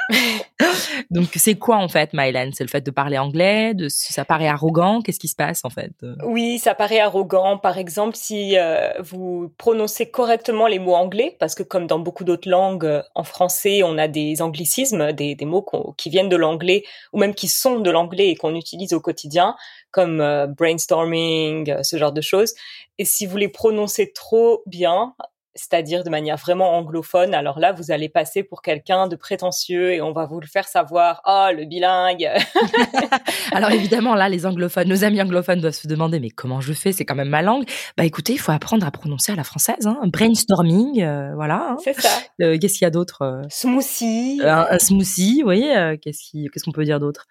Donc, 1.12 1.30
c'est 1.36 1.56
quoi 1.56 1.78
en 1.78 1.88
fait, 1.88 2.12
Mylène 2.14 2.52
C'est 2.54 2.64
le 2.64 2.70
fait 2.70 2.82
de 2.82 2.92
parler 2.92 3.18
anglais 3.18 3.74
de, 3.74 3.88
Ça 3.90 4.26
paraît 4.26 4.48
arrogant? 4.48 5.02
Qu'est-ce 5.02 5.20
qui 5.20 5.28
se 5.28 5.36
passe 5.36 5.64
en 5.64 5.70
fait? 5.70 5.92
Oui, 6.24 6.60
ça 6.60 6.76
paraît 6.76 7.00
arrogant. 7.00 7.58
Par 7.58 7.78
exemple, 7.78 8.16
si 8.16 8.58
euh, 8.58 8.92
vous 9.00 9.54
prononcez 9.58 10.10
correctement 10.10 10.68
les 10.68 10.80
mots 10.80 10.96
anglais, 10.96 11.36
parce 11.40 11.56
que 11.56 11.64
comme 11.64 11.88
dans 11.88 12.00
beaucoup 12.00 12.24
d'autres 12.24 12.50
langues, 12.50 12.86
euh, 12.86 13.02
en 13.16 13.24
français, 13.24 13.84
on 13.84 13.98
a 13.98 14.08
des 14.08 14.42
anglicismes, 14.42 15.12
des, 15.12 15.36
des 15.36 15.46
mots 15.46 15.66
qui 15.98 16.10
viennent 16.10 16.30
de 16.30 16.36
l'anglais, 16.36 16.84
ou 17.14 17.20
même 17.20 17.36
qui 17.36 17.48
sont 17.48 17.80
de 17.80 17.92
l'anglais 17.92 18.30
et 18.30 18.36
qu'on 18.36 18.56
utilise 18.56 18.94
au 18.94 19.00
quotidien, 19.00 19.56
comme 19.92 20.22
euh, 20.22 20.48
brainstorming, 20.48 21.84
ce 21.84 21.98
genre 21.98 22.14
de 22.14 22.22
choses. 22.22 22.54
Et 22.98 23.06
si 23.06 23.26
vous 23.26 23.38
les 23.38 23.48
prononcez 23.48 24.12
trop 24.14 24.64
bien, 24.66 25.14
c'est-à-dire 25.56 26.04
de 26.04 26.10
manière 26.10 26.38
vraiment 26.38 26.72
anglophone, 26.78 27.34
alors 27.34 27.60
là, 27.60 27.72
vous 27.74 27.92
allez 27.92 28.10
passer 28.10 28.44
pour 28.44 28.62
quelqu'un 28.62 29.08
de 29.08 29.16
prétentieux 29.16 29.94
et 29.94 30.02
on 30.02 30.12
va 30.14 30.26
vous 30.26 30.40
le 30.40 30.48
faire 30.48 30.68
savoir. 30.68 31.22
Oh, 31.26 31.48
le 31.56 31.66
bilingue. 31.66 32.30
Alors 33.52 33.72
évidemment, 33.72 34.16
là, 34.16 34.30
les 34.30 34.46
anglophones, 34.46 34.88
nos 34.88 35.04
amis 35.04 35.22
anglophones 35.22 35.60
doivent 35.60 35.74
se 35.74 35.88
demander, 35.88 36.20
mais 36.20 36.30
comment 36.30 36.62
je 36.62 36.74
fais? 36.74 36.92
C'est 36.92 37.06
quand 37.06 37.16
même 37.16 37.30
ma 37.30 37.42
langue. 37.42 37.66
Bah 37.98 38.06
écoutez, 38.06 38.34
il 38.34 38.40
faut 38.40 38.52
apprendre 38.52 38.86
à 38.86 38.92
prononcer 38.92 39.32
à 39.32 39.36
la 39.36 39.44
française. 39.44 39.86
Hein. 39.88 40.00
Brainstorming, 40.06 41.02
euh, 41.04 41.34
voilà. 41.36 41.72
hein. 41.72 41.78
C'est 41.84 42.00
ça. 42.00 42.10
Euh, 42.42 42.58
Qu'est-ce 42.60 42.74
qu'il 42.80 42.86
y 42.86 42.88
a 42.88 42.92
d'autre 42.92 43.22
euh, 43.24 43.42
Smoothie. 43.50 44.42
un, 44.44 44.68
un 44.70 44.80
smoothie, 44.80 45.40
vous 45.42 45.48
voyez, 45.48 45.76
euh, 45.76 45.98
qu'est-ce 46.02 46.64
qu'on 46.64 46.72
peut 46.72 46.86
dire 46.86 47.00
d'autre? 47.00 47.26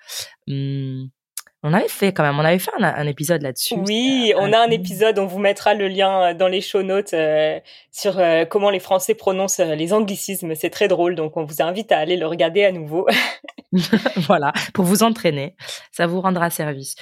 Hum, 0.49 1.09
On 1.63 1.75
avait 1.75 1.89
fait 1.89 2.13
quand 2.13 2.23
même, 2.23 2.39
on 2.39 2.45
avait 2.45 2.59
fait 2.59 2.71
un, 2.79 2.85
un 2.85 3.07
épisode 3.07 3.43
là-dessus. 3.43 3.75
Oui, 3.75 4.33
on 4.37 4.53
a 4.53 4.59
un 4.59 4.71
épisode, 4.71 5.19
on 5.19 5.27
vous 5.27 5.39
mettra 5.39 5.75
le 5.75 5.89
lien 5.89 6.23
euh, 6.23 6.35
dans 6.35 6.49
les 6.49 6.61
show 6.61 6.83
notes 6.83 7.13
euh, 7.13 7.61
sur 7.93 8.19
euh, 8.19 8.45
comment 8.45 8.71
les 8.71 8.81
Français 8.81 9.15
prononcent 9.15 9.59
les 9.61 9.93
anglicismes. 9.93 10.55
C'est 10.55 10.71
très 10.71 10.89
drôle, 10.89 11.15
donc 11.15 11.37
on 11.37 11.45
vous 11.45 11.61
invite 11.61 11.93
à 11.93 11.99
aller 11.99 12.17
le 12.17 12.27
regarder 12.27 12.65
à 12.65 12.73
nouveau. 12.73 13.07
voilà, 14.17 14.53
pour 14.75 14.85
vous 14.85 15.03
entraîner, 15.03 15.55
ça 15.93 16.07
vous 16.07 16.21
rendra 16.21 16.51
service. 16.51 16.97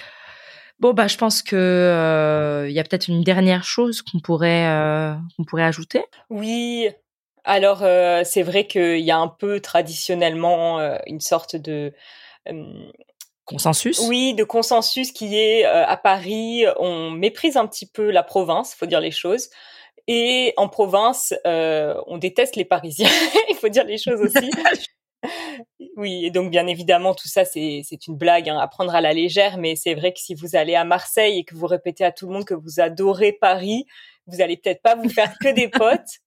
Bon 0.80 0.92
bah 0.92 1.08
je 1.08 1.16
pense 1.16 1.42
que 1.42 1.56
euh, 1.56 2.66
il 2.68 2.72
y 2.72 2.78
a 2.78 2.84
peut-être 2.84 3.08
une 3.08 3.24
dernière 3.24 3.64
chose 3.64 4.02
qu'on 4.02 4.20
pourrait 4.20 4.64
qu'on 5.36 5.44
pourrait 5.44 5.64
ajouter. 5.64 6.04
oui, 6.30 6.88
alors 7.48 7.82
euh, 7.82 8.24
c'est 8.24 8.42
vrai 8.42 8.66
qu'il 8.66 9.00
y 9.00 9.10
a 9.10 9.16
un 9.16 9.26
peu 9.28 9.60
traditionnellement 9.60 10.80
euh, 10.80 10.98
une 11.06 11.20
sorte 11.20 11.56
de... 11.56 11.94
euh, 12.46 12.90
Consensus. 13.48 13.98
oui, 14.08 14.34
de 14.34 14.44
consensus 14.44 15.10
qui 15.10 15.36
est 15.36 15.64
euh, 15.64 15.86
à 15.86 15.96
Paris, 15.96 16.64
on 16.78 17.10
méprise 17.10 17.56
un 17.56 17.66
petit 17.66 17.86
peu 17.86 18.10
la 18.10 18.22
province, 18.22 18.74
faut 18.74 18.86
dire 18.86 19.00
les 19.00 19.10
choses. 19.10 19.48
Et 20.06 20.52
en 20.56 20.68
province, 20.68 21.34
euh, 21.46 21.94
on 22.06 22.18
déteste 22.18 22.56
les 22.56 22.64
Parisiens. 22.64 23.08
Il 23.50 23.56
faut 23.56 23.68
dire 23.68 23.84
les 23.84 23.98
choses 23.98 24.20
aussi. 24.20 24.50
Oui, 25.96 26.24
et 26.24 26.30
donc 26.30 26.52
bien 26.52 26.68
évidemment, 26.68 27.12
tout 27.12 27.26
ça, 27.26 27.44
c'est 27.44 27.80
c'est 27.82 28.06
une 28.06 28.16
blague 28.16 28.48
hein, 28.48 28.56
à 28.56 28.68
prendre 28.68 28.94
à 28.94 29.00
la 29.00 29.12
légère, 29.12 29.58
mais 29.58 29.74
c'est 29.74 29.94
vrai 29.94 30.12
que 30.12 30.20
si 30.20 30.32
vous 30.32 30.54
allez 30.54 30.76
à 30.76 30.84
Marseille 30.84 31.40
et 31.40 31.44
que 31.44 31.56
vous 31.56 31.66
répétez 31.66 32.04
à 32.04 32.12
tout 32.12 32.28
le 32.28 32.34
monde 32.34 32.44
que 32.44 32.54
vous 32.54 32.78
adorez 32.78 33.32
Paris, 33.32 33.84
vous 34.28 34.40
allez 34.40 34.56
peut-être 34.56 34.80
pas 34.80 34.94
vous 34.94 35.08
faire 35.08 35.36
que 35.40 35.48
des 35.48 35.66
potes. 35.66 36.20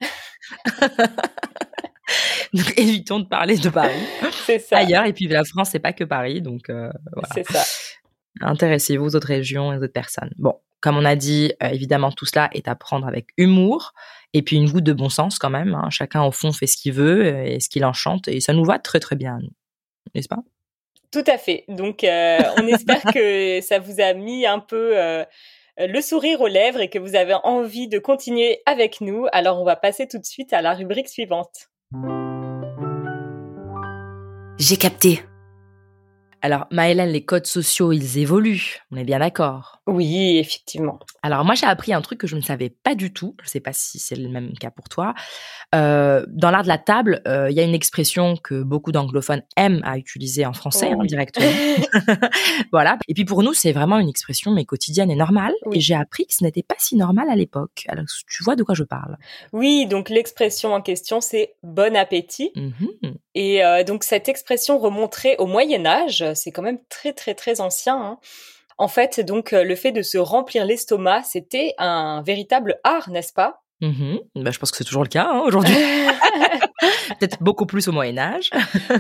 Donc 2.54 2.74
évitons 2.78 3.20
de 3.20 3.28
parler 3.28 3.58
de 3.58 3.70
Paris 3.70 4.00
C'est 4.46 4.60
ça. 4.60 4.78
ailleurs. 4.78 5.06
Et 5.06 5.14
puis 5.14 5.28
la 5.28 5.44
France, 5.44 5.70
c'est 5.72 5.80
pas 5.80 5.94
que 5.94 6.04
Paris, 6.04 6.42
donc 6.42 6.70
euh, 6.70 6.90
voilà. 7.14 7.30
C'est 7.34 7.46
ça. 7.46 7.64
Intéressez-vous 8.42 9.06
aux 9.06 9.16
autres 9.16 9.28
régions 9.28 9.74
et 9.74 9.78
aux 9.78 9.84
autres 9.84 9.94
personnes. 9.94 10.32
Bon, 10.38 10.56
comme 10.80 10.98
on 10.98 11.06
a 11.06 11.16
dit, 11.16 11.54
euh, 11.62 11.68
évidemment, 11.70 12.12
tout 12.12 12.26
cela 12.26 12.50
est 12.54 12.68
à 12.68 12.76
prendre 12.76 13.08
avec 13.08 13.28
humour 13.38 13.94
et 14.34 14.42
puis 14.42 14.56
une 14.56 14.70
goutte 14.72 14.84
de 14.84 14.94
bon 14.94 15.10
sens 15.10 15.38
quand 15.38 15.50
même. 15.50 15.76
hein. 15.76 15.90
Chacun 15.90 16.24
au 16.24 16.32
fond 16.32 16.52
fait 16.52 16.68
ce 16.68 16.78
qu'il 16.78 16.94
veut 16.94 17.26
et 17.48 17.60
ce 17.60 17.70
qu'il 17.70 17.86
enchante 17.86 18.28
et 18.28 18.40
ça 18.40 18.54
nous 18.54 18.64
va 18.66 18.80
très 18.80 19.00
très 19.00 19.16
bien, 19.16 19.40
n'est-ce 20.16 20.28
pas? 20.30 20.40
Tout 21.12 21.24
à 21.28 21.38
fait. 21.38 21.66
Donc, 21.68 22.04
euh, 22.06 22.40
on 22.58 22.68
espère 22.68 23.02
que 23.14 23.60
ça 23.62 23.80
vous 23.80 24.00
a 24.02 24.14
mis 24.14 24.46
un 24.46 24.60
peu 24.60 24.96
le 25.78 26.02
sourire 26.02 26.40
aux 26.42 26.48
lèvres 26.48 26.80
et 26.80 26.90
que 26.90 27.00
vous 27.00 27.16
avez 27.16 27.36
envie 27.44 27.88
de 27.90 28.00
continuer 28.00 28.62
avec 28.66 29.02
nous. 29.02 29.26
Alors, 29.34 29.60
on 29.62 29.66
va 29.66 29.76
passer 29.76 30.08
tout 30.08 30.20
de 30.20 30.26
suite 30.26 30.54
à 30.54 30.62
la 30.62 30.74
rubrique 30.74 31.10
suivante. 31.10 31.68
J'ai 34.58 34.78
capté. 34.78 35.22
Alors, 36.42 36.68
Maëlène, 36.72 37.10
les 37.10 37.24
codes 37.24 37.48
sociaux, 37.48 37.92
ils 37.92 38.18
évoluent. 38.18 38.80
On 38.92 38.98
est 38.98 39.04
bien 39.04 39.20
d'accord. 39.20 39.82
Oui, 39.88 40.38
effectivement. 40.38 41.00
Alors 41.24 41.44
moi 41.44 41.54
j'ai 41.54 41.66
appris 41.66 41.94
un 41.94 42.02
truc 42.02 42.20
que 42.20 42.28
je 42.28 42.36
ne 42.36 42.42
savais 42.42 42.70
pas 42.70 42.96
du 42.96 43.12
tout. 43.14 43.36
Je 43.42 43.48
ne 43.48 43.50
sais 43.50 43.60
pas 43.60 43.74
si 43.74 44.00
c'est 44.00 44.16
le 44.16 44.30
même 44.30 44.54
cas 44.54 44.72
pour 44.72 44.90
toi. 44.90 45.14
Euh, 45.76 46.26
dans 46.30 46.50
l'art 46.50 46.64
de 46.64 46.68
la 46.68 46.78
table, 46.78 47.22
euh, 47.28 47.50
il 47.50 47.56
y 47.56 47.60
a 47.60 47.64
une 47.64 47.76
expression 47.76 48.38
que 48.38 48.64
beaucoup 48.64 48.92
d'anglophones 48.92 49.44
aiment 49.58 49.82
à 49.84 49.98
utiliser 49.98 50.46
en 50.46 50.54
français 50.54 50.90
Oh 50.92 50.94
hein, 50.94 50.98
oui. 51.02 51.08
directement. 51.08 51.48
voilà. 52.72 52.98
Et 53.08 53.14
puis 53.14 53.26
pour 53.26 53.44
nous 53.44 53.54
c'est 53.54 53.72
vraiment 53.72 54.00
une 54.00 54.10
expression 54.10 54.52
mais 54.52 54.66
quotidienne 54.66 55.12
et 55.12 55.16
normale. 55.16 55.54
Oui. 55.66 55.78
Et 55.78 55.80
j'ai 55.82 55.96
appris 55.96 56.26
que 56.26 56.34
ce 56.34 56.44
n'était 56.44 56.64
pas 56.64 56.76
si 56.78 56.96
normal 56.96 57.30
à 57.30 57.36
l'époque. 57.36 57.86
Alors 57.88 58.06
tu 58.28 58.44
vois 58.44 58.56
de 58.56 58.64
quoi 58.64 58.76
je 58.76 58.84
parle. 58.84 59.18
Oui, 59.52 59.86
donc 59.88 60.10
l'expression 60.10 60.74
en 60.74 60.82
question, 60.82 61.22
c'est 61.22 61.56
bon 61.64 61.96
appétit. 61.96 62.52
Mhm. 62.56 63.16
Et 63.36 63.64
euh, 63.64 63.84
donc 63.84 64.04
cette 64.04 64.30
expression 64.30 64.80
remonterait 64.80 65.38
au 65.38 65.46
Moyen 65.46 65.86
Âge, 65.86 66.24
c'est 66.36 66.52
quand 66.52 66.62
même 66.62 66.80
très 66.90 67.14
très 67.14 67.34
très 67.34 67.62
ancien. 67.62 67.96
hein. 67.96 68.18
En 68.78 68.88
fait, 68.88 69.20
donc 69.20 69.54
euh, 69.54 69.64
le 69.64 69.76
fait 69.76 69.92
de 69.92 70.02
se 70.02 70.18
remplir 70.18 70.66
l'estomac, 70.66 71.24
c'était 71.24 71.76
un 71.78 72.24
véritable 72.24 72.80
art, 72.84 73.10
n'est-ce 73.10 73.34
pas? 73.34 73.62
Mhm. 73.82 74.20
Bah, 74.36 74.52
je 74.52 74.60
pense 74.60 74.72
que 74.72 74.78
c'est 74.78 74.84
toujours 74.84 75.04
le 75.04 75.10
cas 75.10 75.28
hein, 75.30 75.42
aujourd'hui. 75.46 75.76
Peut-être 77.20 77.42
beaucoup 77.42 77.66
plus 77.66 77.88
au 77.88 77.92
Moyen 77.92 78.18
Âge. 78.18 78.50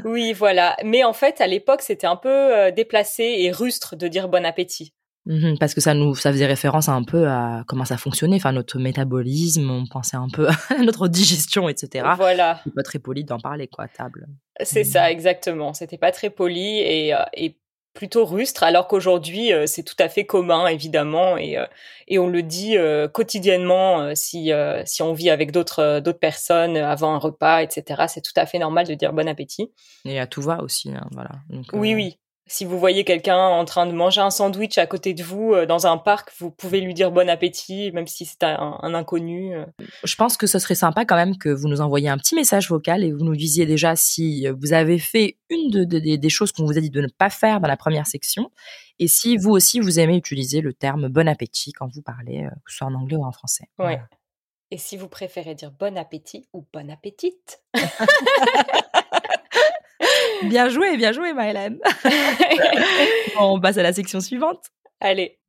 Oui, 0.05 0.33
voilà. 0.33 0.75
Mais 0.83 1.03
en 1.03 1.13
fait, 1.13 1.41
à 1.41 1.47
l'époque, 1.47 1.81
c'était 1.81 2.07
un 2.07 2.15
peu 2.15 2.29
euh, 2.29 2.71
déplacé 2.71 3.23
et 3.39 3.51
rustre 3.51 3.95
de 3.95 4.07
dire 4.07 4.27
bon 4.27 4.45
appétit. 4.45 4.93
Mhm, 5.27 5.57
parce 5.59 5.73
que 5.75 5.81
ça 5.81 5.93
nous, 5.93 6.15
ça 6.15 6.31
faisait 6.31 6.47
référence 6.47 6.89
un 6.89 7.03
peu 7.03 7.27
à 7.27 7.63
comment 7.67 7.85
ça 7.85 7.97
fonctionnait, 7.97 8.37
enfin 8.37 8.51
notre 8.53 8.79
métabolisme, 8.79 9.69
on 9.69 9.85
pensait 9.85 10.17
un 10.17 10.29
peu 10.29 10.47
à 10.69 10.81
notre 10.81 11.07
digestion, 11.07 11.69
etc. 11.69 12.05
Voilà, 12.17 12.59
C'est 12.63 12.73
pas 12.73 12.81
très 12.83 12.97
poli 12.99 13.23
d'en 13.23 13.39
parler, 13.39 13.67
quoi, 13.67 13.85
à 13.85 13.87
table. 13.87 14.27
c'est 14.63 14.79
Mhm. 14.83 14.85
ça 14.85 15.11
exactement. 15.11 15.73
C'était 15.73 15.97
pas 15.99 16.11
très 16.11 16.29
poli 16.31 16.79
et, 16.79 17.13
euh, 17.13 17.19
et 17.33 17.55
plutôt 17.93 18.25
rustre, 18.25 18.63
alors 18.63 18.87
qu'aujourd'hui, 18.87 19.51
euh, 19.51 19.67
c'est 19.67 19.83
tout 19.83 19.97
à 19.99 20.07
fait 20.07 20.25
commun, 20.25 20.65
évidemment, 20.67 21.35
et, 21.37 21.57
euh, 21.57 21.65
et 22.07 22.17
on 22.19 22.27
le 22.27 22.41
dit 22.41 22.77
euh, 22.77 23.07
quotidiennement 23.09 24.15
si, 24.15 24.51
si 24.85 25.01
on 25.03 25.13
vit 25.13 25.29
avec 25.29 25.51
d'autres 25.51 25.99
d'autres 25.99 26.19
personnes 26.19 26.77
avant 26.77 27.13
un 27.13 27.17
repas, 27.19 27.61
etc. 27.61 28.05
C'est 28.07 28.21
tout 28.21 28.31
à 28.37 28.45
fait 28.45 28.59
normal 28.59 28.87
de 28.87 28.93
dire 28.95 29.13
bon 29.13 29.27
appétit. 29.27 29.71
Et 30.05 30.19
à 30.19 30.25
tout 30.25 30.41
va 30.41 30.63
aussi, 30.63 30.89
hein, 30.89 31.07
voilà. 31.11 31.31
Donc, 31.49 31.65
Oui, 31.73 31.93
oui. 31.93 32.17
Si 32.47 32.65
vous 32.65 32.77
voyez 32.79 33.05
quelqu'un 33.05 33.37
en 33.37 33.63
train 33.63 33.85
de 33.85 33.93
manger 33.93 34.19
un 34.19 34.29
sandwich 34.31 34.77
à 34.77 34.85
côté 34.85 35.13
de 35.13 35.23
vous 35.23 35.53
euh, 35.53 35.65
dans 35.65 35.87
un 35.87 35.97
parc, 35.97 36.31
vous 36.39 36.51
pouvez 36.51 36.81
lui 36.81 36.93
dire 36.93 37.11
bon 37.11 37.29
appétit, 37.29 37.91
même 37.93 38.07
si 38.07 38.25
c'est 38.25 38.43
un, 38.43 38.77
un 38.81 38.93
inconnu. 38.93 39.55
euh. 39.55 39.65
Je 40.03 40.15
pense 40.15 40.35
que 40.35 40.47
ce 40.47 40.59
serait 40.59 40.75
sympa 40.75 41.05
quand 41.05 41.15
même 41.15 41.37
que 41.37 41.47
vous 41.49 41.69
nous 41.69 41.79
envoyiez 41.79 42.09
un 42.09 42.17
petit 42.17 42.35
message 42.35 42.67
vocal 42.69 43.03
et 43.05 43.11
vous 43.13 43.23
nous 43.23 43.35
disiez 43.37 43.65
déjà 43.65 43.95
si 43.95 44.47
euh, 44.47 44.53
vous 44.59 44.73
avez 44.73 44.99
fait 44.99 45.37
une 45.49 45.69
de, 45.69 45.83
de- 45.85 45.99
des- 45.99 46.17
des 46.17 46.29
choses 46.29 46.51
qu'on 46.51 46.65
vous 46.65 46.77
a 46.77 46.81
dit 46.81 46.89
de 46.89 46.99
ne 47.01 47.07
pas 47.07 47.29
faire 47.29 47.61
dans 47.61 47.69
la 47.69 47.77
première 47.77 48.07
section 48.07 48.51
et 48.99 49.07
si 49.07 49.37
vous 49.37 49.51
aussi 49.51 49.79
vous 49.79 49.99
aimez 49.99 50.17
utiliser 50.17 50.59
le 50.61 50.73
terme 50.73 51.07
bon 51.07 51.27
appétit 51.29 51.71
quand 51.71 51.87
vous 51.93 52.01
parlez, 52.01 52.43
euh, 52.43 52.49
que 52.65 52.71
ce 52.71 52.77
soit 52.77 52.87
en 52.87 52.93
anglais 52.95 53.15
ou 53.17 53.23
en 53.23 53.31
français. 53.31 53.65
Ouais. 53.79 53.85
Voilà. 53.85 54.07
Et 54.71 54.77
si 54.77 54.97
vous 54.97 55.07
préférez 55.07 55.53
dire 55.55 55.71
bon 55.71 55.97
appétit 55.97 56.47
ou 56.53 56.65
bon 56.73 56.89
appétite 56.91 57.61
Bien 60.43 60.69
joué, 60.69 60.97
bien 60.97 61.11
joué, 61.11 61.33
Maëlène. 61.33 61.79
on 63.39 63.59
passe 63.59 63.77
à 63.77 63.83
la 63.83 63.93
section 63.93 64.19
suivante. 64.19 64.63
Allez. 64.99 65.39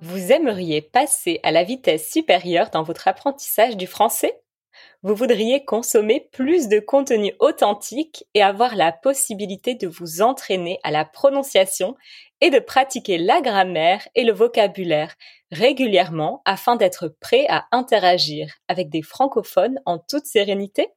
Vous 0.00 0.32
aimeriez 0.32 0.82
passer 0.82 1.40
à 1.42 1.50
la 1.50 1.64
vitesse 1.64 2.10
supérieure 2.10 2.70
dans 2.70 2.82
votre 2.82 3.08
apprentissage 3.08 3.76
du 3.76 3.86
français? 3.86 4.43
Vous 5.04 5.14
voudriez 5.14 5.66
consommer 5.66 6.30
plus 6.32 6.68
de 6.68 6.80
contenu 6.80 7.34
authentique 7.38 8.24
et 8.32 8.42
avoir 8.42 8.74
la 8.74 8.90
possibilité 8.90 9.74
de 9.74 9.86
vous 9.86 10.22
entraîner 10.22 10.78
à 10.82 10.90
la 10.90 11.04
prononciation 11.04 11.94
et 12.40 12.48
de 12.48 12.58
pratiquer 12.58 13.18
la 13.18 13.42
grammaire 13.42 14.08
et 14.14 14.24
le 14.24 14.32
vocabulaire 14.32 15.14
régulièrement 15.52 16.40
afin 16.46 16.76
d'être 16.76 17.08
prêt 17.20 17.44
à 17.50 17.66
interagir 17.70 18.54
avec 18.66 18.88
des 18.88 19.02
francophones 19.02 19.78
en 19.84 19.98
toute 19.98 20.24
sérénité? 20.24 20.88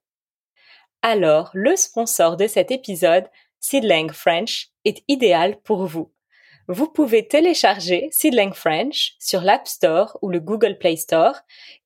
Alors, 1.01 1.51
le 1.53 1.75
sponsor 1.75 2.37
de 2.37 2.47
cet 2.47 2.71
épisode, 2.71 3.27
Sidlang 3.59 4.13
French, 4.13 4.69
est 4.85 5.03
idéal 5.09 5.59
pour 5.63 5.85
vous. 5.85 6.13
Vous 6.69 6.89
pouvez 6.89 7.25
télécharger 7.25 8.09
Sidlang 8.11 8.53
French 8.53 9.15
sur 9.19 9.39
l'App 9.39 9.69
Store 9.69 10.19
ou 10.21 10.29
le 10.29 10.41
Google 10.41 10.77
Play 10.77 10.97
Store 10.97 11.35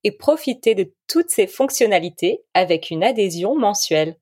et 0.02 0.10
profiter 0.10 0.74
de 0.74 0.92
toutes 1.06 1.30
ses 1.30 1.46
fonctionnalités 1.46 2.42
avec 2.52 2.90
une 2.90 3.04
adhésion 3.04 3.56
mensuelle. 3.56 4.16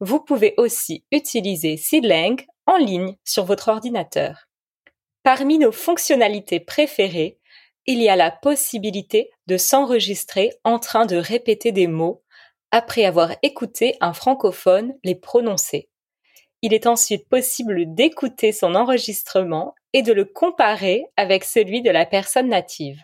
Vous 0.00 0.20
pouvez 0.20 0.52
aussi 0.58 1.04
utiliser 1.10 1.78
Sidlang 1.78 2.36
en 2.66 2.76
ligne 2.76 3.16
sur 3.24 3.46
votre 3.46 3.68
ordinateur. 3.68 4.46
Parmi 5.22 5.58
nos 5.58 5.72
fonctionnalités 5.72 6.60
préférées, 6.60 7.38
il 7.86 8.02
y 8.02 8.10
a 8.10 8.16
la 8.16 8.30
possibilité 8.30 9.30
de 9.46 9.56
s'enregistrer 9.56 10.52
en 10.64 10.78
train 10.78 11.06
de 11.06 11.16
répéter 11.16 11.72
des 11.72 11.86
mots 11.86 12.22
après 12.70 13.06
avoir 13.06 13.34
écouté 13.42 13.96
un 14.02 14.12
francophone 14.12 14.94
les 15.02 15.14
prononcer. 15.14 15.88
Il 16.60 16.74
est 16.74 16.86
ensuite 16.86 17.26
possible 17.26 17.94
d'écouter 17.94 18.52
son 18.52 18.74
enregistrement 18.74 19.74
et 19.94 20.02
de 20.02 20.12
le 20.12 20.26
comparer 20.26 21.06
avec 21.16 21.44
celui 21.44 21.80
de 21.80 21.90
la 21.90 22.04
personne 22.04 22.48
native 22.48 23.00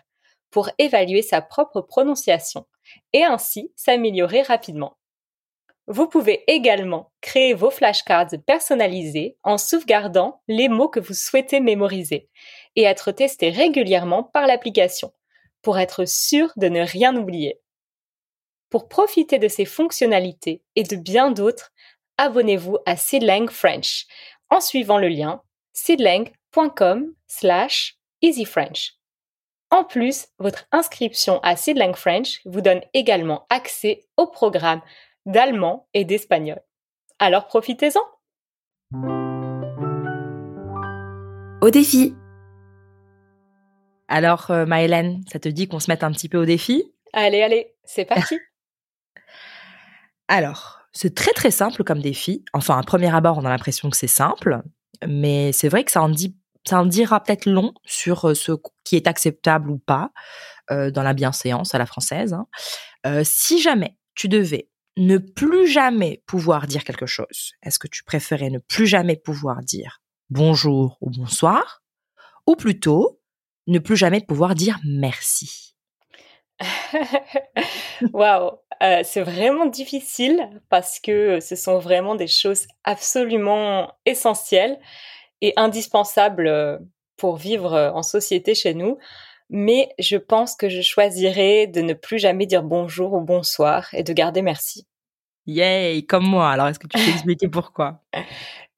pour 0.51 0.69
évaluer 0.77 1.21
sa 1.21 1.41
propre 1.41 1.79
prononciation 1.81 2.67
et 3.13 3.23
ainsi 3.23 3.71
s'améliorer 3.77 4.41
rapidement. 4.41 4.97
Vous 5.87 6.07
pouvez 6.07 6.43
également 6.47 7.11
créer 7.21 7.53
vos 7.53 7.71
flashcards 7.71 8.33
personnalisés 8.45 9.37
en 9.43 9.57
sauvegardant 9.57 10.41
les 10.47 10.67
mots 10.67 10.89
que 10.89 10.99
vous 10.99 11.13
souhaitez 11.13 11.61
mémoriser 11.61 12.29
et 12.75 12.83
être 12.83 13.11
testés 13.11 13.49
régulièrement 13.49 14.23
par 14.23 14.45
l'application 14.45 15.13
pour 15.61 15.79
être 15.79 16.05
sûr 16.05 16.51
de 16.57 16.67
ne 16.67 16.81
rien 16.81 17.15
oublier. 17.15 17.61
Pour 18.69 18.89
profiter 18.89 19.39
de 19.39 19.47
ces 19.47 19.65
fonctionnalités 19.65 20.61
et 20.75 20.83
de 20.83 20.95
bien 20.97 21.31
d'autres, 21.31 21.71
abonnez-vous 22.17 22.77
à 22.85 22.97
Seedlang 22.97 23.49
French 23.49 24.05
en 24.49 24.59
suivant 24.59 24.97
le 24.97 25.07
lien 25.07 25.41
seedlang.com 25.73 26.40
slash 27.27 27.97
easyfrench. 28.21 28.93
En 29.69 29.85
plus, 29.85 30.27
votre 30.37 30.65
inscription 30.71 31.39
à 31.43 31.55
Seedlang 31.55 31.93
French 31.93 32.41
vous 32.45 32.59
donne 32.61 32.81
également 32.93 33.45
accès 33.49 34.05
au 34.17 34.27
programme 34.27 34.81
d'allemand 35.25 35.87
et 35.93 36.03
d'espagnol. 36.03 36.59
Alors 37.19 37.47
profitez-en 37.47 38.01
Au 41.61 41.69
défi 41.69 42.15
Alors, 44.09 44.51
euh, 44.51 44.65
Maëlène, 44.65 45.21
ça 45.31 45.39
te 45.39 45.47
dit 45.47 45.67
qu'on 45.69 45.79
se 45.79 45.89
mette 45.89 46.03
un 46.03 46.11
petit 46.11 46.27
peu 46.27 46.39
au 46.39 46.45
défi? 46.45 46.83
Allez, 47.13 47.41
allez, 47.41 47.73
c'est 47.85 48.05
parti 48.05 48.39
Alors, 50.27 50.79
c'est 50.91 51.15
très 51.15 51.31
très 51.31 51.51
simple 51.51 51.83
comme 51.83 52.01
défi. 52.01 52.43
Enfin, 52.53 52.77
à 52.77 52.83
premier 52.83 53.13
abord, 53.13 53.37
on 53.37 53.45
a 53.45 53.49
l'impression 53.49 53.89
que 53.89 53.97
c'est 53.97 54.07
simple, 54.07 54.61
mais 55.07 55.51
c'est 55.51 55.69
vrai 55.69 55.83
que 55.83 55.91
ça 55.91 56.01
en 56.01 56.09
dit 56.09 56.35
ça 56.67 56.79
en 56.79 56.85
dira 56.85 57.21
peut-être 57.21 57.45
long 57.45 57.73
sur 57.85 58.29
euh, 58.29 58.35
ce 58.35 58.53
qui 58.83 58.95
est 58.95 59.07
acceptable 59.07 59.69
ou 59.69 59.77
pas 59.79 60.11
euh, 60.69 60.91
dans 60.91 61.03
la 61.03 61.13
bienséance 61.13 61.73
à 61.73 61.77
la 61.77 61.85
française. 61.85 62.33
Hein. 62.33 62.47
Euh, 63.05 63.23
si 63.25 63.61
jamais 63.61 63.97
tu 64.15 64.27
devais 64.27 64.69
ne 64.97 65.17
plus 65.17 65.67
jamais 65.67 66.21
pouvoir 66.27 66.67
dire 66.67 66.83
quelque 66.83 67.05
chose, 67.05 67.53
est-ce 67.63 67.79
que 67.79 67.87
tu 67.87 68.03
préférais 68.03 68.49
ne 68.49 68.59
plus 68.59 68.85
jamais 68.85 69.15
pouvoir 69.15 69.61
dire 69.61 70.01
bonjour 70.29 70.97
ou 71.01 71.09
bonsoir, 71.09 71.81
ou 72.45 72.55
plutôt 72.55 73.19
ne 73.67 73.79
plus 73.79 73.97
jamais 73.97 74.21
pouvoir 74.21 74.53
dire 74.53 74.79
merci? 74.85 75.75
Waouh, 78.13 78.51
c'est 79.03 79.21
vraiment 79.21 79.65
difficile 79.65 80.61
parce 80.69 80.99
que 80.99 81.39
ce 81.39 81.55
sont 81.55 81.79
vraiment 81.79 82.15
des 82.15 82.27
choses 82.27 82.67
absolument 82.83 83.91
essentielles 84.05 84.77
et 85.41 85.53
indispensables 85.57 86.47
euh, 86.47 86.77
pour 87.17 87.37
vivre 87.37 87.73
euh, 87.73 87.91
en 87.91 88.03
société 88.03 88.55
chez 88.55 88.73
nous. 88.73 88.97
Mais 89.49 89.89
je 89.99 90.17
pense 90.17 90.55
que 90.55 90.69
je 90.69 90.81
choisirais 90.81 91.67
de 91.67 91.81
ne 91.81 91.93
plus 91.93 92.19
jamais 92.19 92.45
dire 92.45 92.63
bonjour 92.63 93.13
ou 93.13 93.21
bonsoir 93.21 93.89
et 93.93 94.03
de 94.03 94.13
garder 94.13 94.41
merci. 94.41 94.87
Yay, 95.45 96.05
comme 96.05 96.25
moi. 96.25 96.49
Alors, 96.49 96.67
est-ce 96.67 96.79
que 96.79 96.87
tu 96.87 96.97
peux 96.97 97.11
expliquer 97.11 97.49
pourquoi? 97.49 98.01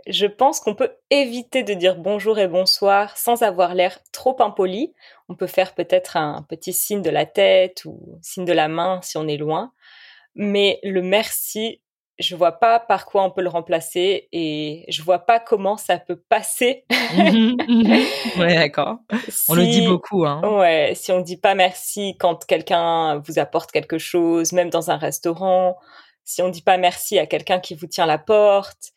Je 0.08 0.26
pense 0.26 0.60
qu'on 0.60 0.76
peut 0.76 0.92
éviter 1.12 1.64
de 1.64 1.74
dire 1.74 1.96
bonjour 1.96 2.40
et 2.40 2.48
bonsoir 2.48 3.16
sans 3.18 3.44
avoir 3.44 3.74
l'air 3.74 4.00
trop 4.12 4.36
impoli. 4.42 4.94
On 5.30 5.36
peut 5.36 5.48
faire 5.48 5.76
peut-être 5.76 6.18
un 6.18 6.46
petit 6.50 6.74
signe 6.74 7.02
de 7.02 7.10
la 7.10 7.26
tête 7.26 7.86
ou 7.86 8.18
signe 8.22 8.46
de 8.46 8.52
la 8.52 8.68
main 8.68 9.00
si 9.02 9.18
on 9.18 9.28
est 9.28 9.38
loin. 9.38 9.72
Mais 10.36 10.80
le 10.84 11.02
merci, 11.02 11.82
je 12.20 12.36
vois 12.36 12.54
pas 12.54 12.80
par 12.80 13.06
quoi 13.06 13.24
on 13.24 13.32
peut 13.32 13.42
le 13.42 13.50
remplacer 13.50 14.28
et 14.32 14.86
je 14.88 15.02
vois 15.02 15.20
pas 15.20 15.40
comment 15.40 15.78
ça 15.78 15.98
peut 15.98 16.22
passer. 16.30 16.86
Mhm, 17.16 17.56
ouais, 18.40 18.56
d'accord. 18.56 18.98
On 19.50 19.56
le 19.56 19.66
dit 19.66 19.86
beaucoup, 19.86 20.26
hein. 20.26 20.42
Ouais, 20.44 20.94
si 20.96 21.12
on 21.12 21.22
dit 21.22 21.38
pas 21.38 21.56
merci 21.56 22.16
quand 22.20 22.46
quelqu'un 22.46 23.18
vous 23.20 23.40
apporte 23.40 23.72
quelque 23.72 23.98
chose, 23.98 24.52
même 24.52 24.70
dans 24.70 24.92
un 24.92 24.98
restaurant, 24.98 25.78
si 26.24 26.42
on 26.42 26.50
dit 26.50 26.62
pas 26.62 26.78
merci 26.78 27.18
à 27.20 27.26
quelqu'un 27.26 27.60
qui 27.60 27.76
vous 27.76 27.88
tient 27.88 28.06
la 28.06 28.18
porte, 28.18 28.94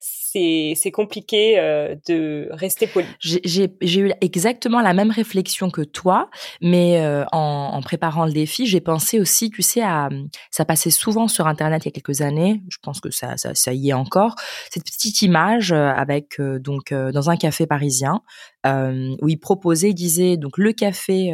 c'est 0.00 0.90
compliqué 0.92 1.58
euh, 1.58 1.96
de 2.06 2.48
rester 2.50 2.86
poli. 2.86 3.06
J'ai 3.20 3.70
eu 4.00 4.12
exactement 4.20 4.80
la 4.80 4.94
même 4.94 5.10
réflexion 5.10 5.70
que 5.70 5.82
toi, 5.82 6.30
mais 6.60 7.00
euh, 7.00 7.24
en, 7.32 7.80
préparant 7.82 8.26
le 8.26 8.32
défi, 8.32 8.66
j'ai 8.66 8.80
pensé 8.80 9.18
aussi, 9.18 9.50
tu 9.50 9.62
sais, 9.62 9.82
à 9.82 10.08
ça 10.50 10.64
passait 10.64 10.90
souvent 10.90 11.28
sur 11.28 11.46
internet 11.46 11.84
il 11.84 11.88
y 11.88 11.90
a 11.90 11.92
quelques 11.92 12.20
années. 12.20 12.62
Je 12.70 12.78
pense 12.82 13.00
que 13.00 13.10
ça 13.10 13.72
y 13.72 13.90
est 13.90 13.94
encore. 13.94 14.34
Cette 14.70 14.84
petite 14.84 15.22
image 15.22 15.72
euh, 15.72 15.88
avec 15.88 16.40
donc 16.40 16.92
dans 16.92 17.30
un 17.30 17.36
café 17.36 17.66
parisien 17.66 18.20
où 18.66 19.28
il 19.28 19.38
proposait, 19.38 19.90
il 19.90 19.94
disait 19.94 20.36
donc 20.36 20.58
le 20.58 20.72
café, 20.72 21.32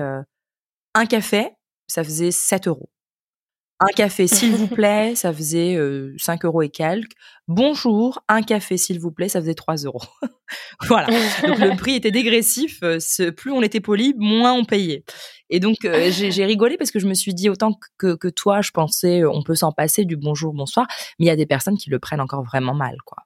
un 0.95 1.07
café, 1.07 1.51
ça 1.89 2.05
faisait 2.05 2.31
7 2.31 2.69
euros. 2.69 2.89
Un 3.87 3.93
café, 3.95 4.27
s'il 4.27 4.53
vous 4.57 4.67
plaît, 4.67 5.15
ça 5.15 5.31
faisait 5.31 5.75
euh, 5.75 6.15
5 6.17 6.47
euros 6.47 6.63
et 6.63 6.71
quelques. 6.71 7.13
Bonjour, 7.49 8.25
un 8.29 8.41
café, 8.41 8.79
s'il 8.79 8.99
vous 8.99 9.11
plaît, 9.11 9.29
ça 9.29 9.41
faisait 9.41 9.55
3 9.55 9.77
euros. 9.85 10.01
voilà. 10.87 11.09
Donc 11.47 11.59
le 11.59 11.77
prix 11.77 11.95
était 11.95 12.11
dégressif. 12.11 12.79
Euh, 12.83 12.99
plus 13.37 13.53
on 13.53 13.61
était 13.61 13.81
poli, 13.81 14.15
moins 14.17 14.55
on 14.55 14.65
payait. 14.65 15.05
Et 15.51 15.61
donc 15.61 15.85
euh, 15.85 16.11
j'ai 16.11 16.45
rigolé 16.47 16.79
parce 16.79 16.91
que 16.91 16.99
je 16.99 17.07
me 17.07 17.13
suis 17.13 17.35
dit 17.35 17.51
autant 17.51 17.79
que, 17.99 18.29
toi, 18.31 18.63
je 18.63 18.71
pensais 18.71 19.23
on 19.27 19.43
peut 19.43 19.55
s'en 19.55 19.71
passer 19.71 20.07
du 20.07 20.17
bonjour, 20.17 20.55
bonsoir, 20.55 20.87
mais 21.19 21.27
il 21.27 21.29
y 21.29 21.33
a 21.33 21.37
des 21.37 21.47
personnes 21.47 21.77
qui 21.77 21.91
le 21.91 21.99
prennent 21.99 22.23
encore 22.23 22.43
vraiment 22.43 22.75
mal, 22.75 22.97
quoi. 23.05 23.19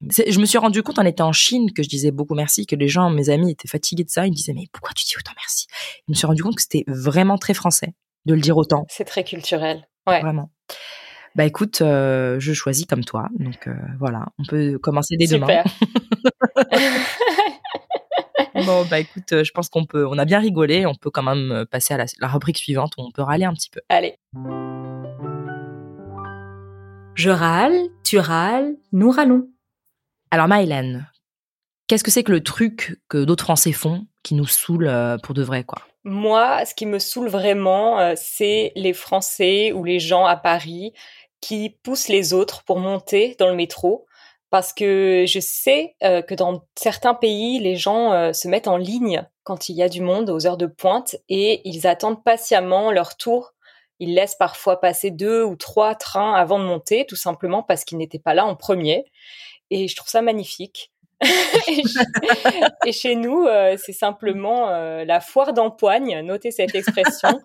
Je 0.00 0.38
me 0.38 0.46
suis 0.46 0.58
rendu 0.58 0.82
compte 0.82 0.98
en 0.98 1.04
étant 1.04 1.28
en 1.28 1.32
Chine 1.32 1.72
que 1.72 1.82
je 1.82 1.88
disais 1.88 2.10
beaucoup 2.10 2.34
merci, 2.34 2.66
que 2.66 2.76
les 2.76 2.88
gens, 2.88 3.10
mes 3.10 3.28
amis, 3.28 3.50
étaient 3.50 3.68
fatigués 3.68 4.04
de 4.04 4.10
ça. 4.10 4.26
Ils 4.26 4.30
me 4.30 4.36
disaient 4.36 4.54
mais 4.54 4.66
pourquoi 4.72 4.92
tu 4.94 5.04
dis 5.04 5.14
autant 5.18 5.32
merci? 5.36 5.66
Je 6.06 6.12
me 6.12 6.14
suis 6.14 6.26
rendu 6.26 6.42
compte 6.42 6.56
que 6.56 6.62
c'était 6.62 6.84
vraiment 6.86 7.36
très 7.36 7.54
français 7.54 7.94
de 8.24 8.34
le 8.34 8.40
dire 8.40 8.56
autant. 8.56 8.84
C'est 8.88 9.04
très 9.04 9.24
culturel. 9.24 9.86
Ouais. 10.06 10.20
Vraiment. 10.20 10.50
Bah 11.36 11.44
écoute, 11.44 11.82
euh, 11.82 12.40
je 12.40 12.54
choisis 12.54 12.86
comme 12.86 13.04
toi. 13.04 13.28
Donc 13.38 13.66
euh, 13.66 13.74
voilà, 13.98 14.26
on 14.38 14.44
peut 14.44 14.78
commencer 14.78 15.16
dès 15.18 15.26
Super. 15.26 15.64
demain. 15.64 15.64
bon 18.64 18.86
bah 18.90 19.00
écoute, 19.00 19.30
euh, 19.32 19.44
je 19.44 19.52
pense 19.52 19.68
qu'on 19.68 19.84
peut, 19.84 20.06
on 20.06 20.16
a 20.16 20.24
bien 20.24 20.40
rigolé. 20.40 20.86
On 20.86 20.94
peut 20.94 21.10
quand 21.10 21.22
même 21.22 21.66
passer 21.70 21.92
à 21.92 21.98
la, 21.98 22.06
la 22.20 22.28
rubrique 22.28 22.56
suivante 22.56 22.94
où 22.96 23.02
on 23.02 23.10
peut 23.10 23.20
râler 23.20 23.44
un 23.44 23.52
petit 23.52 23.68
peu. 23.68 23.80
Allez. 23.90 24.16
Je 27.14 27.28
râle, 27.28 27.76
tu 28.02 28.18
râles, 28.18 28.74
nous 28.92 29.10
râlons. 29.10 29.46
Alors 30.30 30.48
Maëlène, 30.48 31.06
qu'est-ce 31.86 32.04
que 32.04 32.10
c'est 32.10 32.22
que 32.24 32.32
le 32.32 32.42
truc 32.42 33.00
que 33.08 33.24
d'autres 33.24 33.44
Français 33.44 33.72
font 33.72 34.06
qui 34.22 34.34
nous 34.34 34.46
saoule 34.46 34.88
euh, 34.88 35.18
pour 35.18 35.34
de 35.34 35.42
vrai 35.42 35.64
quoi? 35.64 35.82
Moi, 36.04 36.64
ce 36.64 36.74
qui 36.74 36.86
me 36.86 36.98
saoule 36.98 37.28
vraiment, 37.28 37.98
euh, 37.98 38.14
c'est 38.16 38.72
les 38.76 38.92
Français 38.92 39.72
ou 39.72 39.84
les 39.84 39.98
gens 39.98 40.24
à 40.24 40.36
Paris 40.36 40.92
qui 41.40 41.76
poussent 41.82 42.08
les 42.08 42.32
autres 42.32 42.64
pour 42.64 42.78
monter 42.78 43.36
dans 43.38 43.48
le 43.48 43.56
métro. 43.56 44.06
Parce 44.50 44.72
que 44.72 45.24
je 45.26 45.40
sais 45.40 45.96
euh, 46.04 46.22
que 46.22 46.34
dans 46.34 46.62
certains 46.78 47.14
pays, 47.14 47.58
les 47.58 47.76
gens 47.76 48.32
se 48.32 48.46
mettent 48.46 48.68
en 48.68 48.76
ligne 48.76 49.26
quand 49.42 49.68
il 49.68 49.76
y 49.76 49.82
a 49.82 49.88
du 49.88 50.00
monde 50.00 50.30
aux 50.30 50.46
heures 50.46 50.56
de 50.56 50.66
pointe 50.66 51.16
et 51.28 51.68
ils 51.68 51.86
attendent 51.86 52.22
patiemment 52.22 52.92
leur 52.92 53.16
tour. 53.16 53.54
Ils 53.98 54.14
laissent 54.14 54.36
parfois 54.36 54.80
passer 54.80 55.10
deux 55.10 55.42
ou 55.42 55.56
trois 55.56 55.94
trains 55.94 56.34
avant 56.34 56.58
de 56.58 56.64
monter, 56.64 57.06
tout 57.06 57.16
simplement 57.16 57.62
parce 57.62 57.84
qu'ils 57.84 57.98
n'étaient 57.98 58.20
pas 58.20 58.34
là 58.34 58.46
en 58.46 58.54
premier. 58.54 59.04
Et 59.70 59.88
je 59.88 59.96
trouve 59.96 60.08
ça 60.08 60.22
magnifique. 60.22 60.92
et, 61.68 61.82
chez, 61.82 62.04
et 62.84 62.92
chez 62.92 63.16
nous, 63.16 63.44
euh, 63.46 63.76
c'est 63.82 63.92
simplement 63.92 64.68
euh, 64.68 65.04
la 65.04 65.20
foire 65.20 65.52
d'empoigne. 65.52 66.20
Notez 66.20 66.50
cette 66.50 66.74
expression. 66.74 67.40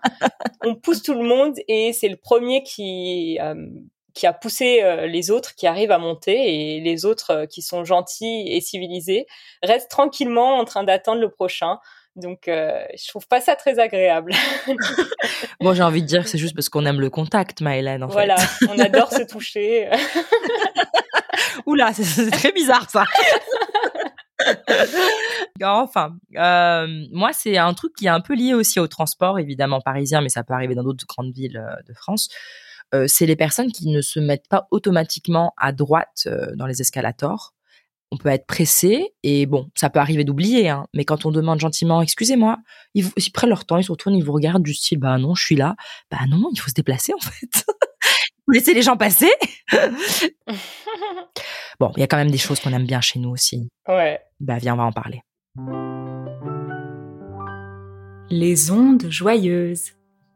On 0.63 0.75
pousse 0.75 1.01
tout 1.03 1.13
le 1.13 1.23
monde 1.23 1.55
et 1.67 1.93
c'est 1.93 2.09
le 2.09 2.17
premier 2.17 2.63
qui 2.63 3.39
euh, 3.41 3.67
qui 4.13 4.27
a 4.27 4.33
poussé 4.33 4.83
les 5.07 5.31
autres 5.31 5.55
qui 5.55 5.67
arrivent 5.67 5.93
à 5.93 5.97
monter 5.97 6.33
et 6.33 6.81
les 6.81 7.05
autres 7.05 7.45
qui 7.45 7.61
sont 7.61 7.85
gentils 7.85 8.43
et 8.45 8.59
civilisés 8.59 9.25
restent 9.63 9.89
tranquillement 9.89 10.57
en 10.57 10.65
train 10.65 10.83
d'attendre 10.83 11.21
le 11.21 11.29
prochain. 11.29 11.79
Donc, 12.17 12.49
euh, 12.49 12.83
je 12.97 13.07
trouve 13.07 13.27
pas 13.27 13.39
ça 13.39 13.55
très 13.55 13.79
agréable. 13.79 14.33
Bon, 15.59 15.75
j'ai 15.75 15.83
envie 15.83 16.01
de 16.01 16.07
dire 16.07 16.23
que 16.23 16.29
c'est 16.29 16.39
juste 16.39 16.55
parce 16.55 16.69
qu'on 16.69 16.87
aime 16.87 16.99
le 16.99 17.11
contact, 17.11 17.61
Maëlène, 17.61 18.03
en 18.03 18.07
voilà, 18.07 18.35
fait. 18.35 18.65
on 18.67 18.79
adore 18.79 19.11
se 19.11 19.21
toucher. 19.21 19.87
Oula, 21.65 21.93
c'est- 21.93 22.29
très 22.31 22.51
bizarre, 22.51 22.89
ça. 22.89 23.05
enfin, 25.63 26.15
euh, 26.37 26.87
moi, 27.11 27.31
c'est 27.33 27.57
un 27.57 27.73
truc 27.73 27.93
qui 27.95 28.05
est 28.05 28.09
un 28.09 28.21
peu 28.21 28.35
lié 28.35 28.53
aussi 28.53 28.79
au 28.79 28.87
transport, 28.87 29.39
évidemment 29.39 29.81
parisien, 29.81 30.21
mais 30.21 30.29
ça 30.29 30.43
peut 30.43 30.53
arriver 30.53 30.75
dans 30.75 30.83
d'autres 30.83 31.05
grandes 31.07 31.33
villes 31.33 31.57
euh, 31.57 31.75
de 31.87 31.93
France. 31.93 32.29
Euh, 32.93 33.05
c'est 33.07 33.25
les 33.25 33.35
personnes 33.35 33.71
qui 33.71 33.89
ne 33.89 34.01
se 34.01 34.19
mettent 34.19 34.47
pas 34.49 34.67
automatiquement 34.71 35.53
à 35.57 35.71
droite 35.71 36.27
dans 36.55 36.65
les 36.65 36.81
escalators. 36.81 37.53
On 38.13 38.17
peut 38.17 38.27
être 38.27 38.45
pressé 38.45 39.13
et 39.23 39.45
bon, 39.45 39.69
ça 39.73 39.89
peut 39.89 39.99
arriver 39.99 40.25
d'oublier, 40.25 40.67
hein, 40.67 40.85
mais 40.93 41.05
quand 41.05 41.25
on 41.25 41.31
demande 41.31 41.61
gentiment, 41.61 42.01
excusez-moi, 42.01 42.57
ils, 42.93 43.07
ils 43.15 43.31
prennent 43.31 43.49
leur 43.49 43.63
temps, 43.63 43.77
ils 43.77 43.85
se 43.85 43.91
retournent, 43.91 44.15
ils 44.15 44.23
vous 44.25 44.33
regardent 44.33 44.63
du 44.63 44.73
style, 44.73 44.99
bah 44.99 45.17
non, 45.17 45.33
je 45.33 45.45
suis 45.45 45.55
là. 45.55 45.75
Bah 46.09 46.17
non, 46.27 46.49
il 46.51 46.59
faut 46.59 46.67
se 46.69 46.73
déplacer 46.73 47.13
en 47.13 47.19
fait. 47.21 47.65
Vous 48.47 48.53
laissez 48.53 48.73
les 48.73 48.81
gens 48.81 48.97
passer. 48.97 49.31
bon, 51.79 51.91
il 51.95 51.99
y 51.99 52.03
a 52.03 52.07
quand 52.07 52.17
même 52.17 52.31
des 52.31 52.37
choses 52.37 52.59
qu'on 52.59 52.73
aime 52.73 52.85
bien 52.85 53.01
chez 53.01 53.19
nous 53.19 53.29
aussi. 53.29 53.69
ouais. 53.87 54.19
Bah 54.39 54.57
viens, 54.57 54.73
on 54.73 54.77
va 54.77 54.83
en 54.83 54.91
parler. 54.91 55.21
Les 58.29 58.71
ondes 58.71 59.09
joyeuses. 59.09 59.91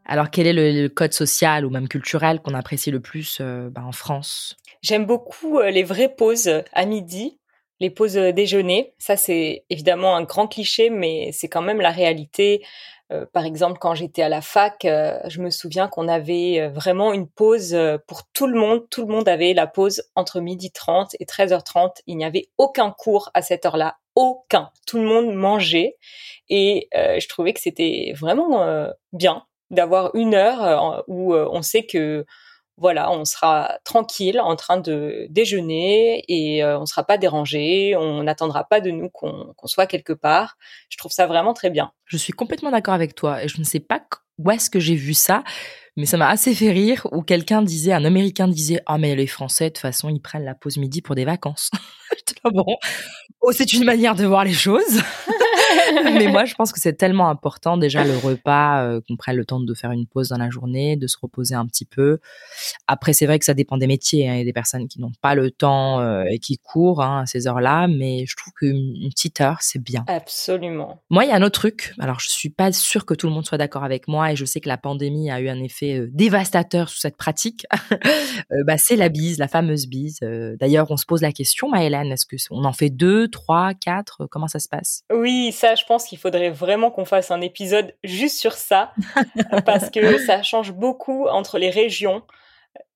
Alors, 0.05 0.29
quel 0.29 0.45
est 0.45 0.53
le, 0.53 0.83
le 0.83 0.89
code 0.89 1.13
social 1.13 1.65
ou 1.65 1.71
même 1.71 1.87
culturel 1.87 2.39
qu'on 2.39 2.53
apprécie 2.53 2.91
le 2.91 2.99
plus 2.99 3.39
euh, 3.41 3.69
bah, 3.71 3.83
en 3.83 3.91
France? 3.91 4.55
J'aime 4.83 5.05
beaucoup 5.07 5.57
euh, 5.57 5.71
les 5.71 5.81
vraies 5.83 6.13
pauses 6.15 6.51
à 6.73 6.85
midi, 6.85 7.39
les 7.79 7.89
pauses 7.89 8.17
euh, 8.17 8.31
déjeuner. 8.31 8.93
Ça, 8.97 9.17
c'est 9.17 9.65
évidemment 9.69 10.15
un 10.15 10.23
grand 10.23 10.47
cliché, 10.47 10.89
mais 10.89 11.31
c'est 11.31 11.49
quand 11.49 11.61
même 11.61 11.81
la 11.81 11.91
réalité. 11.91 12.63
Euh, 13.11 13.25
par 13.31 13.45
exemple, 13.45 13.77
quand 13.79 13.93
j'étais 13.93 14.23
à 14.23 14.29
la 14.29 14.41
fac, 14.41 14.83
euh, 14.85 15.19
je 15.27 15.39
me 15.39 15.51
souviens 15.51 15.87
qu'on 15.87 16.07
avait 16.07 16.59
euh, 16.59 16.69
vraiment 16.69 17.13
une 17.13 17.27
pause 17.27 17.75
euh, 17.75 17.97
pour 18.07 18.23
tout 18.33 18.47
le 18.47 18.59
monde. 18.59 18.89
Tout 18.89 19.05
le 19.05 19.13
monde 19.13 19.29
avait 19.29 19.53
la 19.53 19.67
pause 19.67 20.03
entre 20.15 20.39
midi 20.39 20.71
30 20.71 21.15
et 21.19 21.25
13h30. 21.25 22.01
Il 22.07 22.17
n'y 22.17 22.25
avait 22.25 22.49
aucun 22.57 22.91
cours 22.91 23.29
à 23.35 23.41
cette 23.41 23.65
heure-là. 23.65 23.97
Aucun. 24.15 24.71
Tout 24.87 24.97
le 24.97 25.03
monde 25.03 25.33
mangeait. 25.35 25.97
Et 26.49 26.87
euh, 26.95 27.19
je 27.19 27.27
trouvais 27.27 27.53
que 27.53 27.59
c'était 27.59 28.13
vraiment 28.15 28.87
bien 29.13 29.43
d'avoir 29.71 30.15
une 30.15 30.35
heure 30.35 31.03
où 31.07 31.35
on 31.35 31.61
sait 31.61 31.85
que 31.85 32.25
voilà, 32.77 33.09
on 33.11 33.23
sera 33.23 33.79
tranquille 33.83 34.39
en 34.39 34.55
train 34.55 34.77
de 34.77 35.27
déjeuner 35.29 36.23
et 36.27 36.63
euh, 36.63 36.77
on 36.79 36.85
sera 36.85 37.03
pas 37.03 37.17
dérangé, 37.17 37.95
on 37.95 38.23
n'attendra 38.23 38.65
pas 38.65 38.81
de 38.81 38.91
nous 38.91 39.09
qu'on 39.09 39.53
soit 39.65 39.87
quelque 39.87 40.13
part. 40.13 40.57
Je 40.89 40.97
trouve 40.97 41.11
ça 41.11 41.25
vraiment 41.25 41.53
très 41.53 41.69
bien. 41.69 41.91
Je 42.05 42.17
suis 42.17 42.33
complètement 42.33 42.71
d'accord 42.71 42.93
avec 42.93 43.15
toi 43.15 43.43
et 43.43 43.47
je 43.47 43.59
ne 43.59 43.63
sais 43.63 43.79
pas 43.79 44.01
où 44.37 44.51
est-ce 44.51 44.69
que 44.69 44.81
j'ai 44.81 44.95
vu 44.95 45.13
ça, 45.13 45.43
mais 45.95 46.05
ça 46.05 46.17
m'a 46.17 46.27
assez 46.27 46.53
fait 46.53 46.71
rire 46.71 47.07
où 47.13 47.21
quelqu'un 47.21 47.61
disait, 47.61 47.93
un 47.93 48.03
Américain 48.03 48.49
disait, 48.49 48.81
ah 48.85 48.97
mais 48.97 49.15
les 49.15 49.27
Français 49.27 49.65
de 49.65 49.69
toute 49.69 49.77
façon 49.79 50.09
ils 50.09 50.19
prennent 50.19 50.43
la 50.43 50.55
pause 50.55 50.77
midi 50.77 51.01
pour 51.01 51.15
des 51.15 51.25
vacances. 51.25 51.71
Là, 52.43 52.51
bon, 52.51 52.75
oh 53.41 53.51
c'est 53.53 53.71
une 53.73 53.85
manière 53.85 54.15
de 54.15 54.25
voir 54.25 54.43
les 54.43 54.53
choses. 54.53 55.01
mais 56.13 56.27
moi 56.27 56.45
je 56.45 56.55
pense 56.55 56.71
que 56.71 56.79
c'est 56.79 56.93
tellement 56.93 57.29
important 57.29 57.77
déjà 57.77 58.03
le 58.03 58.17
repas, 58.17 58.83
euh, 58.83 59.01
qu'on 59.07 59.15
prenne 59.15 59.35
le 59.35 59.45
temps 59.45 59.59
de 59.59 59.73
faire 59.73 59.91
une 59.91 60.05
pause 60.07 60.29
dans 60.29 60.37
la 60.37 60.49
journée, 60.49 60.95
de 60.95 61.07
se 61.07 61.17
reposer 61.21 61.55
un 61.55 61.65
petit 61.65 61.85
peu. 61.85 62.19
Après 62.87 63.13
c'est 63.13 63.25
vrai 63.25 63.39
que 63.39 63.45
ça 63.45 63.53
dépend 63.53 63.77
des 63.77 63.87
métiers, 63.87 64.29
hein. 64.29 64.33
il 64.35 64.39
y 64.39 64.41
a 64.41 64.45
des 64.45 64.53
personnes 64.53 64.87
qui 64.87 64.99
n'ont 64.99 65.11
pas 65.21 65.35
le 65.35 65.51
temps 65.51 65.99
euh, 65.99 66.23
et 66.29 66.39
qui 66.39 66.57
courent 66.57 67.01
hein, 67.01 67.21
à 67.21 67.25
ces 67.25 67.47
heures-là, 67.47 67.87
mais 67.87 68.25
je 68.27 68.35
trouve 68.35 68.53
qu'une 68.53 68.95
une 68.95 69.09
petite 69.09 69.41
heure 69.41 69.57
c'est 69.61 69.81
bien. 69.81 70.03
Absolument. 70.07 71.01
Moi, 71.09 71.25
il 71.25 71.29
y 71.29 71.31
a 71.31 71.35
un 71.35 71.41
autre 71.41 71.59
truc. 71.59 71.93
Alors, 71.99 72.19
je 72.19 72.29
suis 72.29 72.49
pas 72.49 72.71
sûre 72.71 73.05
que 73.05 73.13
tout 73.13 73.27
le 73.27 73.33
monde 73.33 73.45
soit 73.45 73.57
d'accord 73.57 73.83
avec 73.83 74.07
moi 74.07 74.31
et 74.31 74.35
je 74.35 74.45
sais 74.45 74.59
que 74.59 74.67
la 74.67 74.77
pandémie 74.77 75.31
a 75.31 75.39
eu 75.39 75.49
un 75.49 75.61
effet 75.61 75.99
euh, 75.99 76.09
dévastateur 76.11 76.89
sur 76.89 76.99
cette 76.99 77.17
pratique. 77.17 77.65
Bah, 78.65 78.77
c'est 78.77 78.95
la 78.95 79.09
bise, 79.09 79.37
la 79.37 79.47
fameuse 79.47 79.87
bise. 79.87 80.19
D'ailleurs, 80.59 80.89
on 80.89 80.97
se 80.97 81.05
pose 81.05 81.21
la 81.21 81.31
question, 81.31 81.69
Maëlène, 81.69 82.11
est-ce 82.11 82.25
que 82.25 82.35
on 82.51 82.63
en 82.63 82.73
fait 82.73 82.89
deux, 82.89 83.27
trois, 83.27 83.73
quatre? 83.73 84.27
Comment 84.29 84.47
ça 84.47 84.59
se 84.59 84.69
passe? 84.69 85.03
Oui, 85.11 85.51
ça, 85.51 85.75
je 85.75 85.84
pense 85.87 86.05
qu'il 86.05 86.17
faudrait 86.17 86.49
vraiment 86.49 86.91
qu'on 86.91 87.05
fasse 87.05 87.31
un 87.31 87.41
épisode 87.41 87.95
juste 88.03 88.37
sur 88.37 88.53
ça 88.53 88.93
parce 89.65 89.89
que 89.89 90.17
ça 90.19 90.43
change 90.43 90.71
beaucoup 90.71 91.27
entre 91.27 91.57
les 91.57 91.69
régions. 91.69 92.23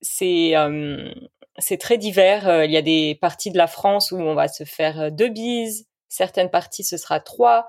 C'est 0.01 0.55
euh, 0.55 1.13
c'est 1.57 1.77
très 1.77 1.97
divers. 1.97 2.47
Euh, 2.47 2.65
Il 2.65 2.71
y 2.71 2.77
a 2.77 2.81
des 2.81 3.17
parties 3.21 3.51
de 3.51 3.57
la 3.57 3.67
France 3.67 4.11
où 4.11 4.17
on 4.17 4.35
va 4.35 4.47
se 4.47 4.63
faire 4.63 4.99
euh, 4.99 5.09
deux 5.09 5.29
bises, 5.29 5.87
certaines 6.07 6.49
parties 6.49 6.83
ce 6.83 6.97
sera 6.97 7.19
trois, 7.19 7.67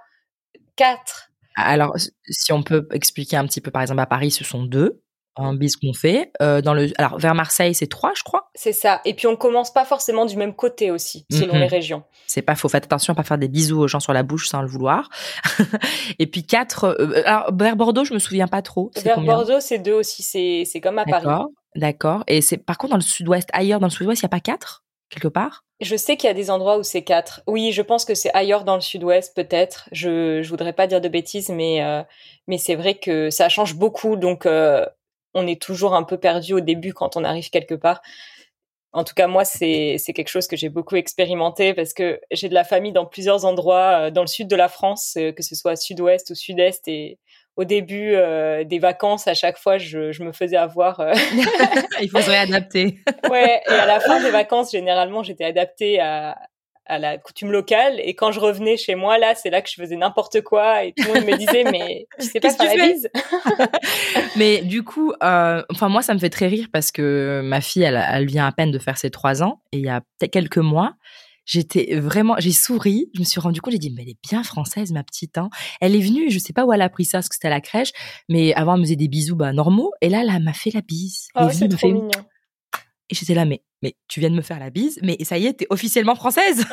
quatre. 0.77 1.31
Alors, 1.57 1.97
si 2.29 2.53
on 2.53 2.63
peut 2.63 2.89
expliquer 2.93 3.37
un 3.37 3.47
petit 3.47 3.61
peu, 3.61 3.71
par 3.71 3.83
exemple, 3.83 4.01
à 4.01 4.07
Paris, 4.07 4.31
ce 4.31 4.45
sont 4.45 4.63
deux 4.63 5.03
un 5.41 5.55
bise 5.55 5.77
qu'on 5.77 5.93
fait. 5.93 6.31
Euh, 6.43 6.61
dans 6.61 6.75
le, 6.75 6.89
alors, 6.99 7.19
vers 7.19 7.35
Marseille, 7.35 7.75
c'est 7.75 7.87
trois, 7.87 8.13
je 8.17 8.23
crois. 8.23 8.51
C'est 8.55 8.73
ça. 8.73 9.01
Et 9.05 9.15
puis 9.15 9.27
on 9.27 9.37
commence 9.37 9.73
pas 9.73 9.85
forcément 9.85 10.27
du 10.27 10.37
même 10.37 10.55
côté 10.55 10.91
aussi, 10.91 11.27
selon 11.31 11.59
les 11.59 11.67
régions. 11.67 12.03
C'est 12.27 12.43
pas 12.43 12.55
faux. 12.55 12.69
Faites 12.69 12.85
attention 12.85 13.13
à 13.13 13.17
pas 13.17 13.23
faire 13.23 13.39
des 13.39 13.49
bisous 13.49 13.81
aux 13.81 13.89
gens 13.89 14.01
sur 14.01 14.13
la 14.13 14.23
bouche 14.23 14.49
sans 14.49 14.63
le 14.63 14.69
vouloir. 14.69 15.09
et 16.19 16.27
puis 16.27 16.45
quatre. 16.45 16.85
euh, 16.85 17.23
alors, 17.25 17.55
vers 17.55 17.77
Bordeaux, 17.77 18.05
je 18.05 18.15
me 18.15 18.19
souviens 18.19 18.49
pas 18.49 18.63
trop. 18.63 18.91
Vers 19.03 19.21
Bordeaux, 19.21 19.61
c'est 19.61 19.79
deux 19.79 19.95
aussi. 19.95 20.23
C'est 20.23 20.65
c'est 20.67 20.81
comme 20.81 20.99
à 20.99 21.05
Paris. 21.05 21.27
D'accord. 21.77 22.25
Et 22.27 22.41
c'est 22.41 22.59
par 22.59 22.79
contre 22.79 22.93
dans 22.93 22.97
le 22.97 23.03
sud-ouest, 23.03 23.49
ailleurs 23.53 23.81
dans 23.81 23.87
le 23.87 23.93
sud-ouest, 23.93 24.21
il 24.23 24.25
y 24.25 24.27
a 24.27 24.31
pas 24.31 24.41
quatre 24.41 24.85
quelque 25.11 25.29
part? 25.29 25.65
Je 25.81 25.97
sais 25.97 26.17
qu'il 26.17 26.29
y 26.29 26.31
a 26.31 26.35
des 26.35 26.51
endroits 26.51 26.79
où 26.79 26.83
c'est 26.83 27.03
quatre. 27.03 27.43
Oui, 27.47 27.73
je 27.73 27.83
pense 27.83 28.05
que 28.05 28.15
c'est 28.15 28.31
ailleurs 28.33 28.65
dans 28.65 28.77
le 28.77 28.81
sud-ouest, 28.81 29.35
peut-être. 29.35 29.89
Je, 29.93 30.43
je 30.43 30.49
voudrais 30.49 30.73
pas 30.73 30.87
dire 30.87 31.01
de 31.01 31.09
bêtises, 31.09 31.49
mais, 31.49 31.83
euh, 31.83 32.03
mais 32.47 32.59
c'est 32.59 32.77
vrai 32.77 32.95
que 32.95 33.31
ça 33.31 33.49
change 33.49 33.75
beaucoup. 33.75 34.17
Donc, 34.17 34.47
euh, 34.47 34.87
on 35.35 35.47
est 35.47 35.61
toujours 35.61 35.95
un 35.95 36.03
peu 36.03 36.19
perdu 36.19 36.55
au 36.55 36.61
début 36.61 36.93
quand 36.93 37.17
on 37.17 37.25
arrive 37.25 37.51
quelque 37.51 37.75
part. 37.75 38.01
En 38.93 39.05
tout 39.05 39.15
cas, 39.15 39.29
moi, 39.29 39.45
c'est 39.45 39.99
quelque 40.15 40.29
chose 40.29 40.49
que 40.49 40.57
j'ai 40.57 40.69
beaucoup 40.69 40.97
expérimenté 40.97 41.75
parce 41.75 41.95
que 41.95 42.21
j'ai 42.33 42.49
de 42.49 42.55
la 42.55 42.65
famille 42.65 42.93
dans 42.93 43.07
plusieurs 43.07 43.45
endroits 43.45 44.07
euh, 44.07 44.11
dans 44.11 44.23
le 44.23 44.27
sud 44.27 44.49
de 44.49 44.57
la 44.57 44.69
France, 44.69 45.15
euh, 45.17 45.31
que 45.31 45.45
ce 45.45 45.55
soit 45.55 45.77
sud-ouest 45.77 46.31
ou 46.31 46.35
sud-est. 46.35 46.89
Et 46.89 47.21
au 47.55 47.63
début 47.63 48.15
euh, 48.15 48.65
des 48.65 48.81
vacances, 48.81 49.29
à 49.29 49.35
chaque 49.35 49.59
fois, 49.59 49.79
je, 49.79 50.11
je 50.11 50.25
me 50.25 50.33
faisais 50.33 50.57
avoir. 50.57 50.99
euh, 50.99 51.13
Il 52.03 52.11
faut 52.11 52.21
se 52.21 52.31
réadapter. 52.31 52.99
Ouais, 53.31 53.63
et 53.69 53.73
à 53.73 53.87
la 53.87 54.01
fin 54.01 54.21
des 54.21 54.31
vacances, 54.31 54.73
généralement, 54.73 55.23
j'étais 55.23 55.45
adaptée 55.45 56.01
à, 56.01 56.37
à 56.91 56.99
la 56.99 57.19
coutume 57.19 57.53
locale. 57.53 58.01
Et 58.01 58.15
quand 58.15 58.33
je 58.33 58.41
revenais 58.41 58.77
chez 58.77 58.97
moi, 58.97 59.17
là, 59.17 59.35
c'est 59.35 59.49
là 59.49 59.63
que 59.63 59.71
je 59.71 59.81
faisais 59.81 59.97
n'importe 59.97 60.43
quoi. 60.43 60.85
Et 60.85 60.93
tout 60.93 61.07
le 61.07 61.21
monde 61.21 61.31
me 61.31 61.37
disait, 61.37 61.65
mais 61.65 62.07
tu 62.19 62.27
sais 62.27 62.41
pas 62.41 62.51
faire 62.51 62.71
tu 62.71 62.79
la 62.79 62.87
bise 62.89 63.09
Mais 64.37 64.63
du 64.63 64.83
coup, 64.83 65.13
euh, 65.23 65.63
enfin 65.71 65.89
moi, 65.89 66.03
ça 66.03 66.15
me 66.15 66.19
fait 66.19 66.31
très 66.31 66.49
rire 66.49 66.67
parce 66.73 66.91
que 66.91 67.41
ma 67.45 67.61
fille, 67.61 67.83
elle, 67.83 68.05
elle 68.13 68.27
vient 68.27 68.47
à 68.47 68.53
peine 68.53 68.71
de 68.73 68.79
faire 68.79 68.99
ses 68.99 69.11
trois 69.11 69.43
ans 69.43 69.63
et 69.73 69.79
il 69.79 69.85
y 69.85 69.89
a 69.89 70.01
peut-être 70.19 70.33
quelques 70.33 70.59
mois, 70.59 70.95
j'étais 71.45 71.97
vraiment, 71.97 72.35
j'ai 72.39 72.53
souri, 72.53 73.11
je 73.15 73.21
me 73.21 73.25
suis 73.25 73.41
rendu 73.41 73.61
compte, 73.61 73.73
j'ai 73.73 73.79
dit 73.79 73.93
mais 73.95 74.03
elle 74.03 74.11
est 74.11 74.19
bien 74.29 74.43
française 74.43 74.93
ma 74.93 75.03
petite, 75.03 75.39
hein. 75.39 75.49
Elle 75.81 75.95
est 75.95 76.01
venue, 76.01 76.31
je 76.31 76.39
sais 76.39 76.53
pas 76.53 76.65
où 76.65 76.73
elle 76.73 76.83
a 76.83 76.87
appris 76.87 77.05
ça, 77.05 77.19
parce 77.19 77.29
que 77.29 77.35
c'était 77.35 77.49
à 77.49 77.51
la 77.51 77.61
crèche, 77.61 77.93
mais 78.29 78.53
avant 78.55 78.75
elle 78.75 78.81
me 78.81 78.85
faisait 78.85 78.97
des 78.97 79.09
bisous 79.09 79.37
bah 79.37 79.53
normaux 79.53 79.93
et 80.01 80.09
là, 80.09 80.23
elle 80.23 80.43
m'a 80.43 80.53
fait 80.53 80.71
la 80.73 80.81
bise. 80.81 81.29
Oh, 81.35 81.49
c'est 81.53 81.69
trop 81.69 81.79
fait- 81.79 81.93
mignon. 81.93 82.11
Et 83.11 83.17
j'étais 83.17 83.35
là, 83.35 83.45
mais, 83.45 83.63
mais 83.83 83.97
tu 84.07 84.21
viens 84.21 84.31
de 84.31 84.37
me 84.37 84.41
faire 84.41 84.61
la 84.61 84.71
bise, 84.71 85.01
mais 85.03 85.17
ça 85.25 85.37
y 85.37 85.47
est, 85.47 85.55
t'es 85.55 85.67
officiellement 85.69 86.15
française. 86.15 86.65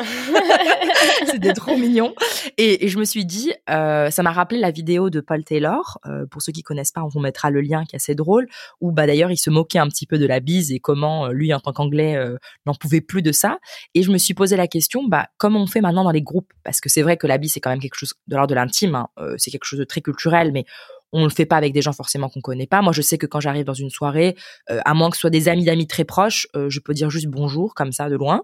C'était 1.26 1.54
trop 1.54 1.76
mignon. 1.76 2.14
Et, 2.60 2.86
et 2.86 2.90
je 2.90 3.00
me 3.00 3.06
suis 3.06 3.26
dit, 3.26 3.52
euh, 3.72 4.12
ça 4.12 4.22
m'a 4.22 4.32
rappelé 4.32 4.60
la 4.60 4.70
vidéo 4.70 5.10
de 5.10 5.20
Paul 5.20 5.44
Taylor. 5.44 5.98
Euh, 6.06 6.28
pour 6.30 6.44
ceux 6.44 6.52
qui 6.52 6.62
connaissent 6.62 6.92
pas, 6.92 7.02
on 7.04 7.08
vous 7.08 7.20
mettra 7.20 7.50
le 7.50 7.62
lien 7.62 7.86
qui 7.86 7.96
est 7.96 7.98
assez 7.98 8.14
drôle. 8.14 8.48
Où 8.82 8.92
bah 8.92 9.08
d'ailleurs, 9.08 9.32
il 9.32 9.38
se 9.38 9.50
moquait 9.50 9.80
un 9.80 9.88
petit 9.88 10.06
peu 10.06 10.20
de 10.20 10.28
la 10.28 10.40
bise 10.40 10.72
et 10.72 10.80
comment 10.80 11.26
euh, 11.26 11.32
lui, 11.32 11.52
en 11.56 11.60
tant 11.60 11.74
qu'anglais, 11.74 12.16
euh, 12.16 12.38
n'en 12.68 12.76
pouvait 12.76 13.02
plus 13.02 13.24
de 13.24 13.32
ça. 13.32 13.58
Et 13.96 14.04
je 14.04 14.12
me 14.12 14.20
suis 14.20 14.36
posé 14.36 14.56
la 14.56 14.68
question, 14.68 15.08
bah 15.08 15.28
comment 15.38 15.62
on 15.64 15.68
fait 15.68 15.82
maintenant 15.82 16.04
dans 16.04 16.12
les 16.12 16.22
groupes? 16.22 16.54
Parce 16.64 16.82
que 16.82 16.90
c'est 16.90 17.02
vrai 17.02 17.18
que 17.18 17.26
la 17.26 17.40
bise 17.40 17.54
c'est 17.54 17.60
quand 17.62 17.72
même 17.72 17.80
quelque 17.80 17.98
chose 17.98 18.14
de 18.28 18.36
l'ordre 18.36 18.50
de 18.50 18.56
l'intime. 18.56 18.94
hein. 18.94 19.08
C'est 19.38 19.50
quelque 19.50 19.66
chose 19.66 19.80
de 19.80 19.86
très 19.86 20.02
culturel, 20.02 20.52
mais 20.52 20.66
on 21.14 21.24
le 21.24 21.30
fait 21.30 21.46
pas 21.46 21.58
avec 21.58 21.74
des 21.74 21.82
gens 21.82 21.94
forcément 21.94 22.30
qu'on 22.30 22.42
connaît 22.42 22.68
pas. 22.68 22.82
Moi, 22.82 22.94
je 22.94 23.02
sais 23.02 23.18
que 23.18 23.26
quand 23.26 23.40
j'arrive 23.40 23.66
dans 23.66 23.74
une 23.74 23.90
soirée, 23.90 24.36
euh, 24.70 24.80
à 24.86 24.94
moins 24.94 25.10
que 25.10 25.16
ce 25.16 25.22
soit 25.22 25.30
des 25.30 25.48
amis 25.48 25.66
d'amis 25.66 25.88
très 25.88 26.04
proches, 26.04 26.48
euh, 26.56 26.70
je 26.70 26.80
peux 26.80 26.94
dire 26.94 27.10
juste 27.10 27.28
bonjour 27.28 27.74
comme 27.76 27.92
ça 27.92 28.10
de 28.10 28.16
loin. 28.16 28.44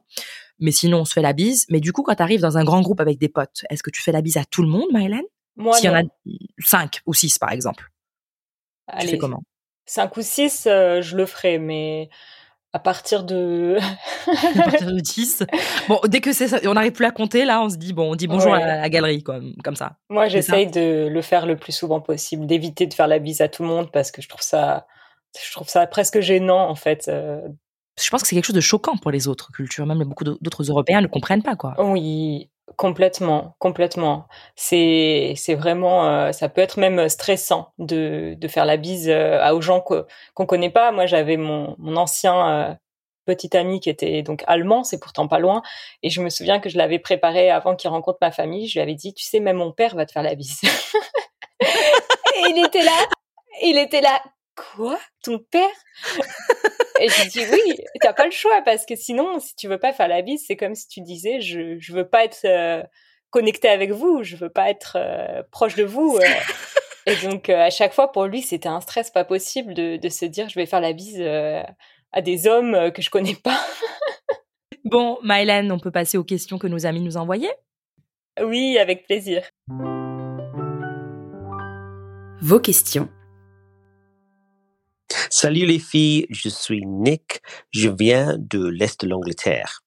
Mais 0.59 0.71
sinon, 0.71 0.99
on 0.99 1.05
se 1.05 1.13
fait 1.13 1.21
la 1.21 1.33
bise. 1.33 1.65
Mais 1.69 1.79
du 1.79 1.91
coup, 1.91 2.03
quand 2.03 2.15
tu 2.15 2.23
arrives 2.23 2.41
dans 2.41 2.57
un 2.57 2.63
grand 2.63 2.81
groupe 2.81 3.01
avec 3.01 3.19
des 3.19 3.29
potes, 3.29 3.63
est-ce 3.69 3.83
que 3.83 3.89
tu 3.89 4.01
fais 4.01 4.11
la 4.11 4.21
bise 4.21 4.37
à 4.37 4.45
tout 4.45 4.61
le 4.61 4.69
monde, 4.69 4.87
Maëlène? 4.91 5.23
Moi, 5.55 5.75
S'il 5.77 5.89
y 5.89 5.93
en 5.93 5.95
a 5.95 6.03
cinq 6.59 7.01
ou 7.05 7.13
six, 7.13 7.37
par 7.37 7.51
exemple. 7.51 7.91
Tu 8.89 8.95
Allez, 8.95 9.09
fais 9.11 9.17
comment? 9.17 9.43
cinq 9.85 10.15
ou 10.17 10.21
six, 10.21 10.65
euh, 10.65 11.01
je 11.01 11.17
le 11.17 11.25
ferai, 11.25 11.59
mais 11.59 12.09
À 12.73 12.79
partir 12.79 13.23
de... 13.23 13.77
à 14.59 14.63
partir 14.63 14.87
de 14.91 14.99
10. 14.99 15.43
Bon, 15.87 15.99
dès 16.05 16.21
que 16.21 16.33
c'est 16.33 16.67
on 16.67 16.73
n'arrive 16.73 16.91
plus 16.93 17.05
à 17.05 17.11
compter, 17.11 17.45
là, 17.45 17.61
on 17.61 17.69
se 17.69 17.77
dit, 17.77 17.93
bon, 17.93 18.11
on 18.11 18.15
dit 18.15 18.25
bonjour 18.27 18.51
Ouais. 18.51 18.61
à 18.63 18.81
la 18.81 18.89
galerie, 18.89 19.21
quoi, 19.23 19.39
comme 19.63 19.75
ça. 19.75 19.97
Moi, 20.09 20.27
j'essaye 20.27 20.67
de 20.67 21.07
le 21.07 21.21
faire 21.21 21.45
le 21.45 21.55
plus 21.55 21.71
souvent 21.71 22.01
possible, 22.01 22.47
d'éviter 22.47 22.87
de 22.87 22.93
faire 22.93 23.07
la 23.07 23.19
bise 23.19 23.41
à 23.41 23.47
tout 23.47 23.61
le 23.63 23.69
monde 23.69 23.91
parce 23.91 24.11
que 24.11 24.21
je 24.23 24.27
trouve 24.29 24.41
ça, 24.41 24.87
je 25.39 25.51
trouve 25.51 25.67
ça 25.69 25.85
presque 25.87 26.19
gênant 26.19 26.67
en 26.67 26.75
fait. 26.75 27.07
euh. 27.07 27.41
Je 28.01 28.09
pense 28.09 28.23
que 28.23 28.27
c'est 28.27 28.35
quelque 28.35 28.45
chose 28.45 28.55
de 28.55 28.59
choquant 28.61 28.97
pour 28.97 29.11
les 29.11 29.27
autres 29.27 29.51
cultures. 29.51 29.85
Même 29.85 30.03
beaucoup 30.03 30.23
d'autres 30.23 30.63
Européens 30.63 31.01
ne 31.01 31.05
comprennent 31.07 31.43
pas, 31.43 31.55
quoi. 31.55 31.75
Oui, 31.77 32.49
complètement, 32.77 33.55
complètement. 33.59 34.27
C'est, 34.55 35.33
c'est 35.35 35.55
vraiment, 35.55 36.07
euh, 36.07 36.31
ça 36.31 36.49
peut 36.49 36.61
être 36.61 36.79
même 36.79 37.09
stressant 37.09 37.73
de, 37.77 38.35
de 38.37 38.47
faire 38.47 38.65
la 38.65 38.77
bise 38.77 39.09
euh, 39.09 39.51
aux 39.53 39.61
gens 39.61 39.81
qu'on 39.81 40.45
connaît 40.45 40.69
pas. 40.69 40.91
Moi, 40.91 41.05
j'avais 41.05 41.37
mon, 41.37 41.75
mon 41.77 41.95
ancien 41.97 42.49
euh, 42.49 42.73
petit 43.25 43.55
ami 43.55 43.79
qui 43.79 43.89
était 43.89 44.21
donc 44.21 44.43
allemand, 44.47 44.83
c'est 44.83 44.99
pourtant 44.99 45.27
pas 45.27 45.39
loin, 45.39 45.61
et 46.01 46.09
je 46.09 46.21
me 46.21 46.29
souviens 46.29 46.59
que 46.59 46.69
je 46.69 46.77
l'avais 46.77 46.99
préparé 46.99 47.49
avant 47.49 47.75
qu'il 47.75 47.89
rencontre 47.89 48.17
ma 48.21 48.31
famille. 48.31 48.67
Je 48.67 48.73
lui 48.73 48.81
avais 48.81 48.95
dit, 48.95 49.13
tu 49.13 49.23
sais, 49.23 49.39
même 49.39 49.57
mon 49.57 49.71
père 49.71 49.95
va 49.95 50.05
te 50.05 50.11
faire 50.11 50.23
la 50.23 50.35
bise. 50.35 50.61
et 51.61 52.49
il 52.49 52.63
était 52.65 52.83
là, 52.83 53.07
il 53.61 53.77
était 53.77 54.01
là. 54.01 54.21
Quoi? 54.55 54.99
Ton 55.23 55.39
père? 55.39 55.67
Et 56.99 57.09
je 57.09 57.29
dis 57.29 57.43
oui, 57.51 57.75
t'as 58.01 58.13
pas 58.13 58.25
le 58.25 58.31
choix 58.31 58.61
parce 58.63 58.85
que 58.85 58.95
sinon, 58.95 59.39
si 59.39 59.55
tu 59.55 59.67
veux 59.67 59.79
pas 59.79 59.93
faire 59.93 60.07
la 60.07 60.21
bise, 60.21 60.43
c'est 60.47 60.55
comme 60.55 60.75
si 60.75 60.87
tu 60.87 61.01
disais 61.01 61.41
je 61.41 61.77
je 61.79 61.93
veux 61.93 62.07
pas 62.07 62.23
être 62.23 62.45
euh, 62.45 62.83
connecté 63.31 63.67
avec 63.67 63.91
vous, 63.91 64.23
je 64.23 64.35
veux 64.35 64.49
pas 64.51 64.69
être 64.69 64.95
euh, 64.99 65.41
proche 65.51 65.75
de 65.75 65.83
vous. 65.83 66.17
euh. 66.21 66.27
Et 67.05 67.15
donc 67.17 67.49
euh, 67.49 67.59
à 67.65 67.69
chaque 67.71 67.93
fois 67.93 68.11
pour 68.11 68.25
lui, 68.25 68.41
c'était 68.41 68.69
un 68.69 68.79
stress 68.79 69.09
pas 69.09 69.25
possible 69.25 69.73
de 69.73 69.97
de 69.97 70.09
se 70.09 70.25
dire 70.25 70.47
je 70.49 70.55
vais 70.55 70.67
faire 70.67 70.81
la 70.81 70.93
bise 70.93 71.17
euh, 71.19 71.63
à 72.11 72.21
des 72.21 72.47
hommes 72.47 72.75
euh, 72.75 72.91
que 72.91 73.01
je 73.01 73.09
connais 73.09 73.35
pas. 73.35 73.59
Bon, 74.85 75.17
Mylène, 75.23 75.71
on 75.71 75.79
peut 75.79 75.91
passer 75.91 76.17
aux 76.17 76.25
questions 76.25 76.59
que 76.59 76.67
nos 76.67 76.85
amis 76.85 76.99
nous 76.99 77.15
envoyaient? 77.15 77.55
Oui, 78.39 78.77
avec 78.77 79.07
plaisir. 79.07 79.41
Vos 82.41 82.59
questions. 82.59 83.09
Salut 85.35 85.65
les 85.65 85.79
filles, 85.79 86.27
je 86.29 86.47
suis 86.47 86.85
Nick, 86.85 87.41
je 87.71 87.89
viens 87.89 88.37
de 88.37 88.67
l'Est 88.67 89.01
de 89.01 89.09
l'Angleterre. 89.09 89.83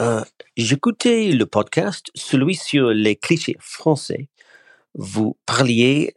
Euh, 0.00 0.24
J'écoutais 0.56 1.32
le 1.32 1.44
podcast, 1.44 2.06
celui 2.14 2.54
sur 2.54 2.88
les 2.88 3.14
clichés 3.14 3.58
français. 3.60 4.30
Vous 4.94 5.36
parliez 5.44 6.14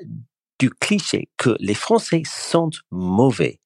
du 0.60 0.70
cliché 0.70 1.28
que 1.36 1.58
les 1.60 1.74
Français 1.74 2.22
sont 2.26 2.70
mauvais. 2.90 3.60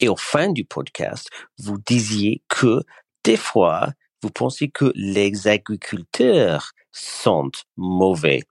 Et 0.00 0.08
au 0.08 0.16
fin 0.16 0.50
du 0.50 0.64
podcast, 0.64 1.30
vous 1.60 1.78
disiez 1.86 2.42
que 2.48 2.80
des 3.22 3.36
fois, 3.36 3.92
vous 4.20 4.30
pensez 4.30 4.68
que 4.68 4.90
les 4.96 5.46
agriculteurs 5.46 6.72
sont 6.90 7.52
mauvais. 7.76 8.42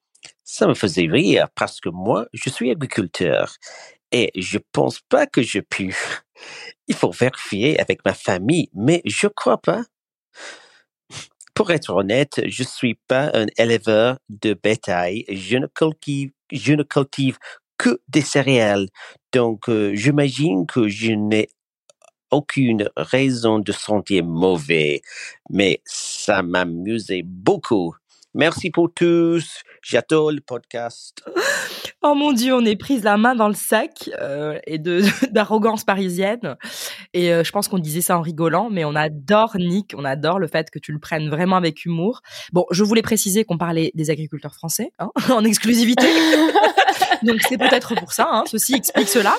Ça 0.45 0.65
me 0.65 0.75
faisait 0.75 1.07
rire 1.07 1.49
parce 1.55 1.81
que 1.81 1.89
moi, 1.89 2.25
je 2.31 2.49
suis 2.49 2.71
agriculteur 2.71 3.53
et 4.11 4.31
je 4.35 4.57
pense 4.71 4.99
pas 5.01 5.27
que 5.27 5.41
je 5.41 5.59
pue. 5.59 5.97
Il 6.87 6.95
faut 6.95 7.11
vérifier 7.11 7.79
avec 7.79 8.03
ma 8.05 8.13
famille, 8.13 8.69
mais 8.73 9.01
je 9.05 9.27
crois 9.27 9.61
pas. 9.61 9.83
Pour 11.53 11.71
être 11.71 11.89
honnête, 11.89 12.41
je 12.47 12.63
suis 12.63 12.95
pas 13.07 13.31
un 13.33 13.47
éleveur 13.57 14.17
de 14.29 14.53
bétail. 14.53 15.25
Je 15.29 15.57
ne 15.57 15.67
cultive, 15.67 16.31
je 16.51 16.73
ne 16.73 16.83
cultive 16.83 17.37
que 17.77 18.01
des 18.07 18.21
céréales. 18.21 18.87
Donc, 19.33 19.69
euh, 19.69 19.93
j'imagine 19.93 20.65
que 20.65 20.87
je 20.87 21.11
n'ai 21.11 21.49
aucune 22.31 22.89
raison 22.95 23.59
de 23.59 23.71
sentir 23.71 24.23
mauvais, 24.23 25.01
mais 25.49 25.81
ça 25.85 26.43
m'amusait 26.43 27.23
beaucoup. 27.23 27.95
Merci 28.33 28.69
pour 28.69 28.93
tous. 28.93 29.63
J'adore 29.81 30.31
le 30.31 30.41
podcast. 30.41 31.23
Oh 32.01 32.15
mon 32.15 32.31
dieu, 32.31 32.53
on 32.53 32.63
est 32.63 32.77
prise 32.77 33.03
la 33.03 33.17
main 33.17 33.35
dans 33.35 33.49
le 33.49 33.53
sac 33.53 34.09
euh, 34.21 34.57
et 34.65 34.77
de 34.77 35.01
d'arrogance 35.33 35.83
parisienne. 35.83 36.55
Et 37.13 37.33
euh, 37.33 37.43
je 37.43 37.51
pense 37.51 37.67
qu'on 37.67 37.77
disait 37.77 37.99
ça 37.99 38.17
en 38.17 38.21
rigolant, 38.21 38.69
mais 38.69 38.85
on 38.85 38.95
adore 38.95 39.57
Nick, 39.57 39.93
on 39.97 40.05
adore 40.05 40.39
le 40.39 40.47
fait 40.47 40.69
que 40.69 40.79
tu 40.79 40.93
le 40.93 40.99
prennes 40.99 41.29
vraiment 41.29 41.57
avec 41.57 41.83
humour. 41.83 42.21
Bon, 42.53 42.65
je 42.71 42.85
voulais 42.85 43.01
préciser 43.01 43.43
qu'on 43.43 43.57
parlait 43.57 43.91
des 43.95 44.09
agriculteurs 44.11 44.53
français 44.53 44.93
hein, 44.99 45.09
en 45.29 45.43
exclusivité. 45.43 46.07
Donc 47.23 47.41
c'est 47.47 47.57
peut-être 47.57 47.95
pour 47.95 48.13
ça, 48.13 48.27
hein, 48.31 48.43
ceci 48.47 48.75
explique 48.75 49.09
cela. 49.09 49.35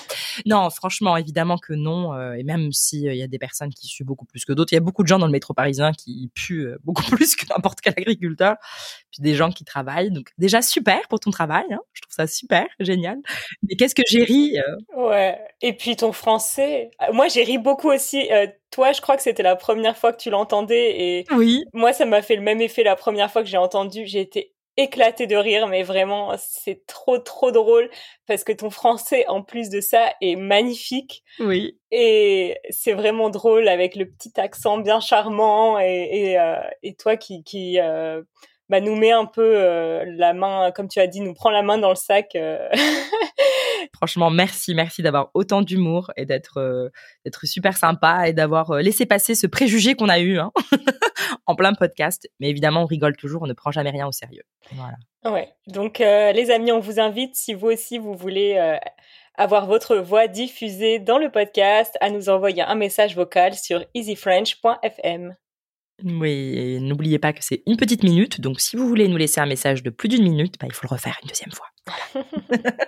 Non, 0.47 0.69
franchement, 0.71 1.17
évidemment 1.17 1.57
que 1.57 1.73
non. 1.73 2.15
euh, 2.15 2.33
et 2.33 2.43
même 2.43 2.73
s'il 2.73 3.15
y 3.15 3.23
a 3.23 3.27
des 3.27 3.39
personnes 3.39 3.71
qui 3.71 3.87
suent 3.87 4.05
beaucoup 4.05 4.27
plus 4.27 4.45
que 4.45 4.53
d'autres, 4.53 4.73
il 4.73 4.77
y 4.77 4.79
a 4.79 4.83
beaucoup 4.83 5.03
de 5.03 5.09
gens 5.09 5.19
dans 5.19 5.27
le 5.27 5.33
métro 5.33 5.55
parisien 5.55 5.93
qui 5.93 6.31
puent 6.35 6.67
euh, 6.67 6.79
beaucoup 6.85 7.05
plus 7.11 7.37
que 7.37 7.47
n'importe 7.49 7.81
quel 7.81 7.95
agriculteur. 7.97 8.57
Puis 9.13 9.23
des 9.23 9.35
gens 9.35 9.51
qui 9.51 9.65
travaillent. 9.65 10.11
Donc 10.11 10.29
déjà 10.39 10.63
super 10.63 11.01
pour 11.09 11.21
ton 11.21 11.31
travail. 11.31 11.65
Hein, 11.71 11.81
je 11.93 12.01
trouve 12.03 12.15
ça 12.15 12.27
super, 12.27 12.67
génial. 12.79 13.19
Mais 13.63 13.77
qu'est-ce 13.77 13.95
que 13.95 14.03
j'ai 14.09 14.25
ri 14.25 14.59
euh, 14.59 15.09
Ouais. 15.09 15.39
Et 15.63 15.73
puis 15.73 15.97
ton 15.97 16.13
français. 16.13 16.91
Euh, 17.03 17.13
Moi, 17.13 17.29
j'ai 17.29 17.43
ri 17.43 17.59
beaucoup 17.59 17.91
aussi. 17.91 18.31
Euh, 18.33 18.47
toi, 18.71 18.93
je 18.93 19.01
crois 19.01 19.17
que 19.17 19.23
c'était 19.23 19.43
la 19.43 19.57
première 19.57 19.97
fois 19.97 20.13
que 20.13 20.21
tu 20.23 20.31
l'entendais 20.31 21.01
et 21.01 21.25
Oui. 21.33 21.65
moi, 21.73 21.93
ça 21.93 22.05
m'a 22.05 22.23
fait 22.23 22.37
le 22.37 22.43
même 22.43 22.61
effet 22.61 22.83
la 22.85 22.97
première 22.97 23.31
fois 23.31 23.43
que 23.43 23.49
j'ai 23.49 23.57
entendu. 23.57 24.07
J'ai 24.07 24.21
été 24.21 24.55
éclatée 24.77 25.27
de 25.27 25.37
rire, 25.37 25.67
mais 25.67 25.83
vraiment, 25.83 26.33
c'est 26.39 26.87
trop, 26.87 27.19
trop 27.19 27.51
drôle 27.51 27.91
parce 28.27 28.45
que 28.45 28.53
ton 28.53 28.71
français, 28.71 29.27
en 29.29 29.43
plus 29.43 29.69
de 29.69 29.81
ça, 29.81 30.15
est 30.23 30.37
magnifique. 30.37 31.23
Oui. 31.41 31.77
Et 31.91 32.57
c'est 32.71 32.93
vraiment 32.93 33.29
drôle 33.29 33.69
avec 33.69 33.97
le 33.97 34.09
petit 34.09 34.33
accent 34.41 34.79
bien 34.79 35.01
charmant 35.01 35.79
et, 35.81 36.09
et, 36.13 36.39
euh, 36.39 36.55
et 36.83 36.95
toi 36.95 37.17
qui, 37.17 37.43
qui 37.43 37.79
euh, 37.81 38.23
bah, 38.71 38.81
nous 38.81 38.97
met 38.97 39.13
un 39.13 39.27
peu 39.27 39.53
euh, 39.57 40.05
la 40.07 40.33
main, 40.33 40.71
comme 40.71 40.89
tu 40.89 41.01
as 41.01 41.07
dit, 41.07 41.21
nous 41.21 41.35
prend 41.35 41.51
la 41.51 41.63
main 41.63 41.77
dans 41.77 41.91
le 41.91 41.97
sac. 41.97 42.35
euh. 42.35 42.69
Franchement, 43.95 44.31
merci, 44.31 44.75
merci 44.75 45.03
d'avoir 45.03 45.31
autant 45.35 45.61
d'humour 45.61 46.11
et 46.17 46.25
d'être 46.25 46.59
euh, 46.59 46.89
d'être 47.25 47.45
super 47.47 47.77
sympa 47.77 48.29
et 48.29 48.33
d'avoir 48.33 48.73
laissé 48.75 49.05
passer 49.05 49.35
ce 49.35 49.47
préjugé 49.47 49.95
qu'on 49.95 50.09
a 50.09 50.21
eu 50.21 50.39
hein, 50.39 50.53
en 51.47 51.55
plein 51.55 51.75
podcast. 51.75 52.29
Mais 52.39 52.49
évidemment, 52.49 52.83
on 52.83 52.87
rigole 52.87 53.17
toujours, 53.17 53.43
on 53.43 53.47
ne 53.47 53.53
prend 53.53 53.71
jamais 53.71 53.91
rien 53.91 54.07
au 54.07 54.13
sérieux. 54.13 54.45
Voilà. 54.73 54.97
Ouais. 55.25 55.53
Donc, 55.67 56.01
euh, 56.01 56.33
les 56.33 56.51
amis, 56.51 56.73
on 56.73 56.81
vous 56.81 56.99
invite, 57.01 57.35
si 57.35 57.55
vous 57.55 57.69
aussi 57.69 57.99
vous 57.99 58.15
voulez 58.15 58.57
euh, 58.57 58.77
avoir 59.35 59.67
votre 59.67 59.97
voix 59.97 60.29
diffusée 60.29 60.99
dans 60.99 61.19
le 61.19 61.31
podcast, 61.31 61.97
à 62.01 62.11
nous 62.11 62.29
envoyer 62.29 62.63
un 62.63 62.75
message 62.75 63.15
vocal 63.17 63.55
sur 63.55 63.85
easyfrench.fm. 63.95 65.37
Oui, 66.05 66.55
et 66.57 66.81
n'oubliez 66.81 67.19
pas 67.19 67.33
que 67.33 67.43
c'est 67.43 67.63
une 67.67 67.77
petite 67.77 68.03
minute, 68.03 68.41
donc 68.41 68.61
si 68.61 68.77
vous 68.77 68.87
voulez 68.89 69.09
nous 69.09 69.17
laisser 69.17 69.41
un 69.41 69.47
message 69.47 69.83
de 69.83 69.91
plus 69.91 70.09
d'une 70.09 70.23
minute, 70.23 70.55
bah, 70.61 70.67
il 70.69 70.75
faut 70.75 70.87
le 70.89 70.95
refaire 70.95 71.19
une 71.23 71.29
deuxième 71.29 71.53
fois. 71.53 71.67
Voilà. 71.87 72.27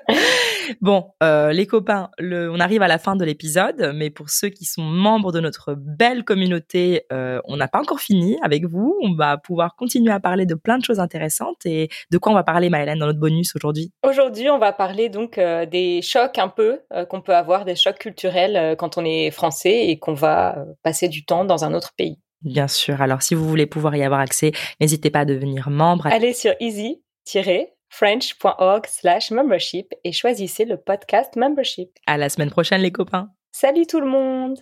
bon, 0.80 1.10
euh, 1.22 1.52
les 1.52 1.66
copains, 1.66 2.10
le, 2.18 2.50
on 2.50 2.60
arrive 2.60 2.82
à 2.82 2.88
la 2.88 2.98
fin 2.98 3.16
de 3.16 3.24
l'épisode, 3.24 3.92
mais 3.94 4.10
pour 4.10 4.30
ceux 4.30 4.48
qui 4.48 4.64
sont 4.64 4.82
membres 4.82 5.32
de 5.32 5.40
notre 5.40 5.74
belle 5.74 6.24
communauté, 6.24 7.04
euh, 7.12 7.40
on 7.46 7.56
n'a 7.56 7.68
pas 7.68 7.80
encore 7.80 8.00
fini 8.00 8.38
avec 8.42 8.66
vous. 8.66 8.96
On 9.02 9.14
va 9.14 9.38
pouvoir 9.38 9.76
continuer 9.76 10.12
à 10.12 10.20
parler 10.20 10.46
de 10.46 10.54
plein 10.54 10.78
de 10.78 10.84
choses 10.84 11.00
intéressantes. 11.00 11.64
Et 11.64 11.88
de 12.10 12.18
quoi 12.18 12.32
on 12.32 12.34
va 12.34 12.44
parler, 12.44 12.70
Maëlène, 12.70 12.98
dans 12.98 13.06
notre 13.06 13.20
bonus 13.20 13.56
aujourd'hui? 13.56 13.92
Aujourd'hui, 14.06 14.50
on 14.50 14.58
va 14.58 14.72
parler 14.72 15.08
donc 15.08 15.38
euh, 15.38 15.66
des 15.66 16.02
chocs 16.02 16.38
un 16.38 16.48
peu 16.48 16.80
qu'on 17.08 17.20
peut 17.20 17.34
avoir, 17.34 17.64
des 17.64 17.76
chocs 17.76 17.98
culturels 17.98 18.76
quand 18.76 18.98
on 18.98 19.04
est 19.04 19.30
français 19.30 19.86
et 19.86 19.98
qu'on 19.98 20.14
va 20.14 20.64
passer 20.82 21.08
du 21.08 21.24
temps 21.24 21.44
dans 21.44 21.64
un 21.64 21.74
autre 21.74 21.92
pays. 21.96 22.18
Bien 22.42 22.68
sûr. 22.68 23.00
Alors, 23.00 23.22
si 23.22 23.34
vous 23.34 23.48
voulez 23.48 23.64
pouvoir 23.66 23.96
y 23.96 24.02
avoir 24.02 24.20
accès, 24.20 24.52
n'hésitez 24.80 25.08
pas 25.10 25.20
à 25.20 25.24
devenir 25.24 25.70
membre. 25.70 26.06
Allez 26.06 26.34
sur 26.34 26.52
easy-french.org 26.60 28.86
slash 28.86 29.30
membership 29.30 29.94
et 30.04 30.12
choisissez 30.12 30.64
le 30.64 30.76
podcast 30.76 31.36
membership. 31.36 31.90
À 32.06 32.18
la 32.18 32.28
semaine 32.28 32.50
prochaine, 32.50 32.82
les 32.82 32.92
copains. 32.92 33.30
Salut 33.52 33.86
tout 33.86 34.00
le 34.00 34.08
monde 34.08 34.58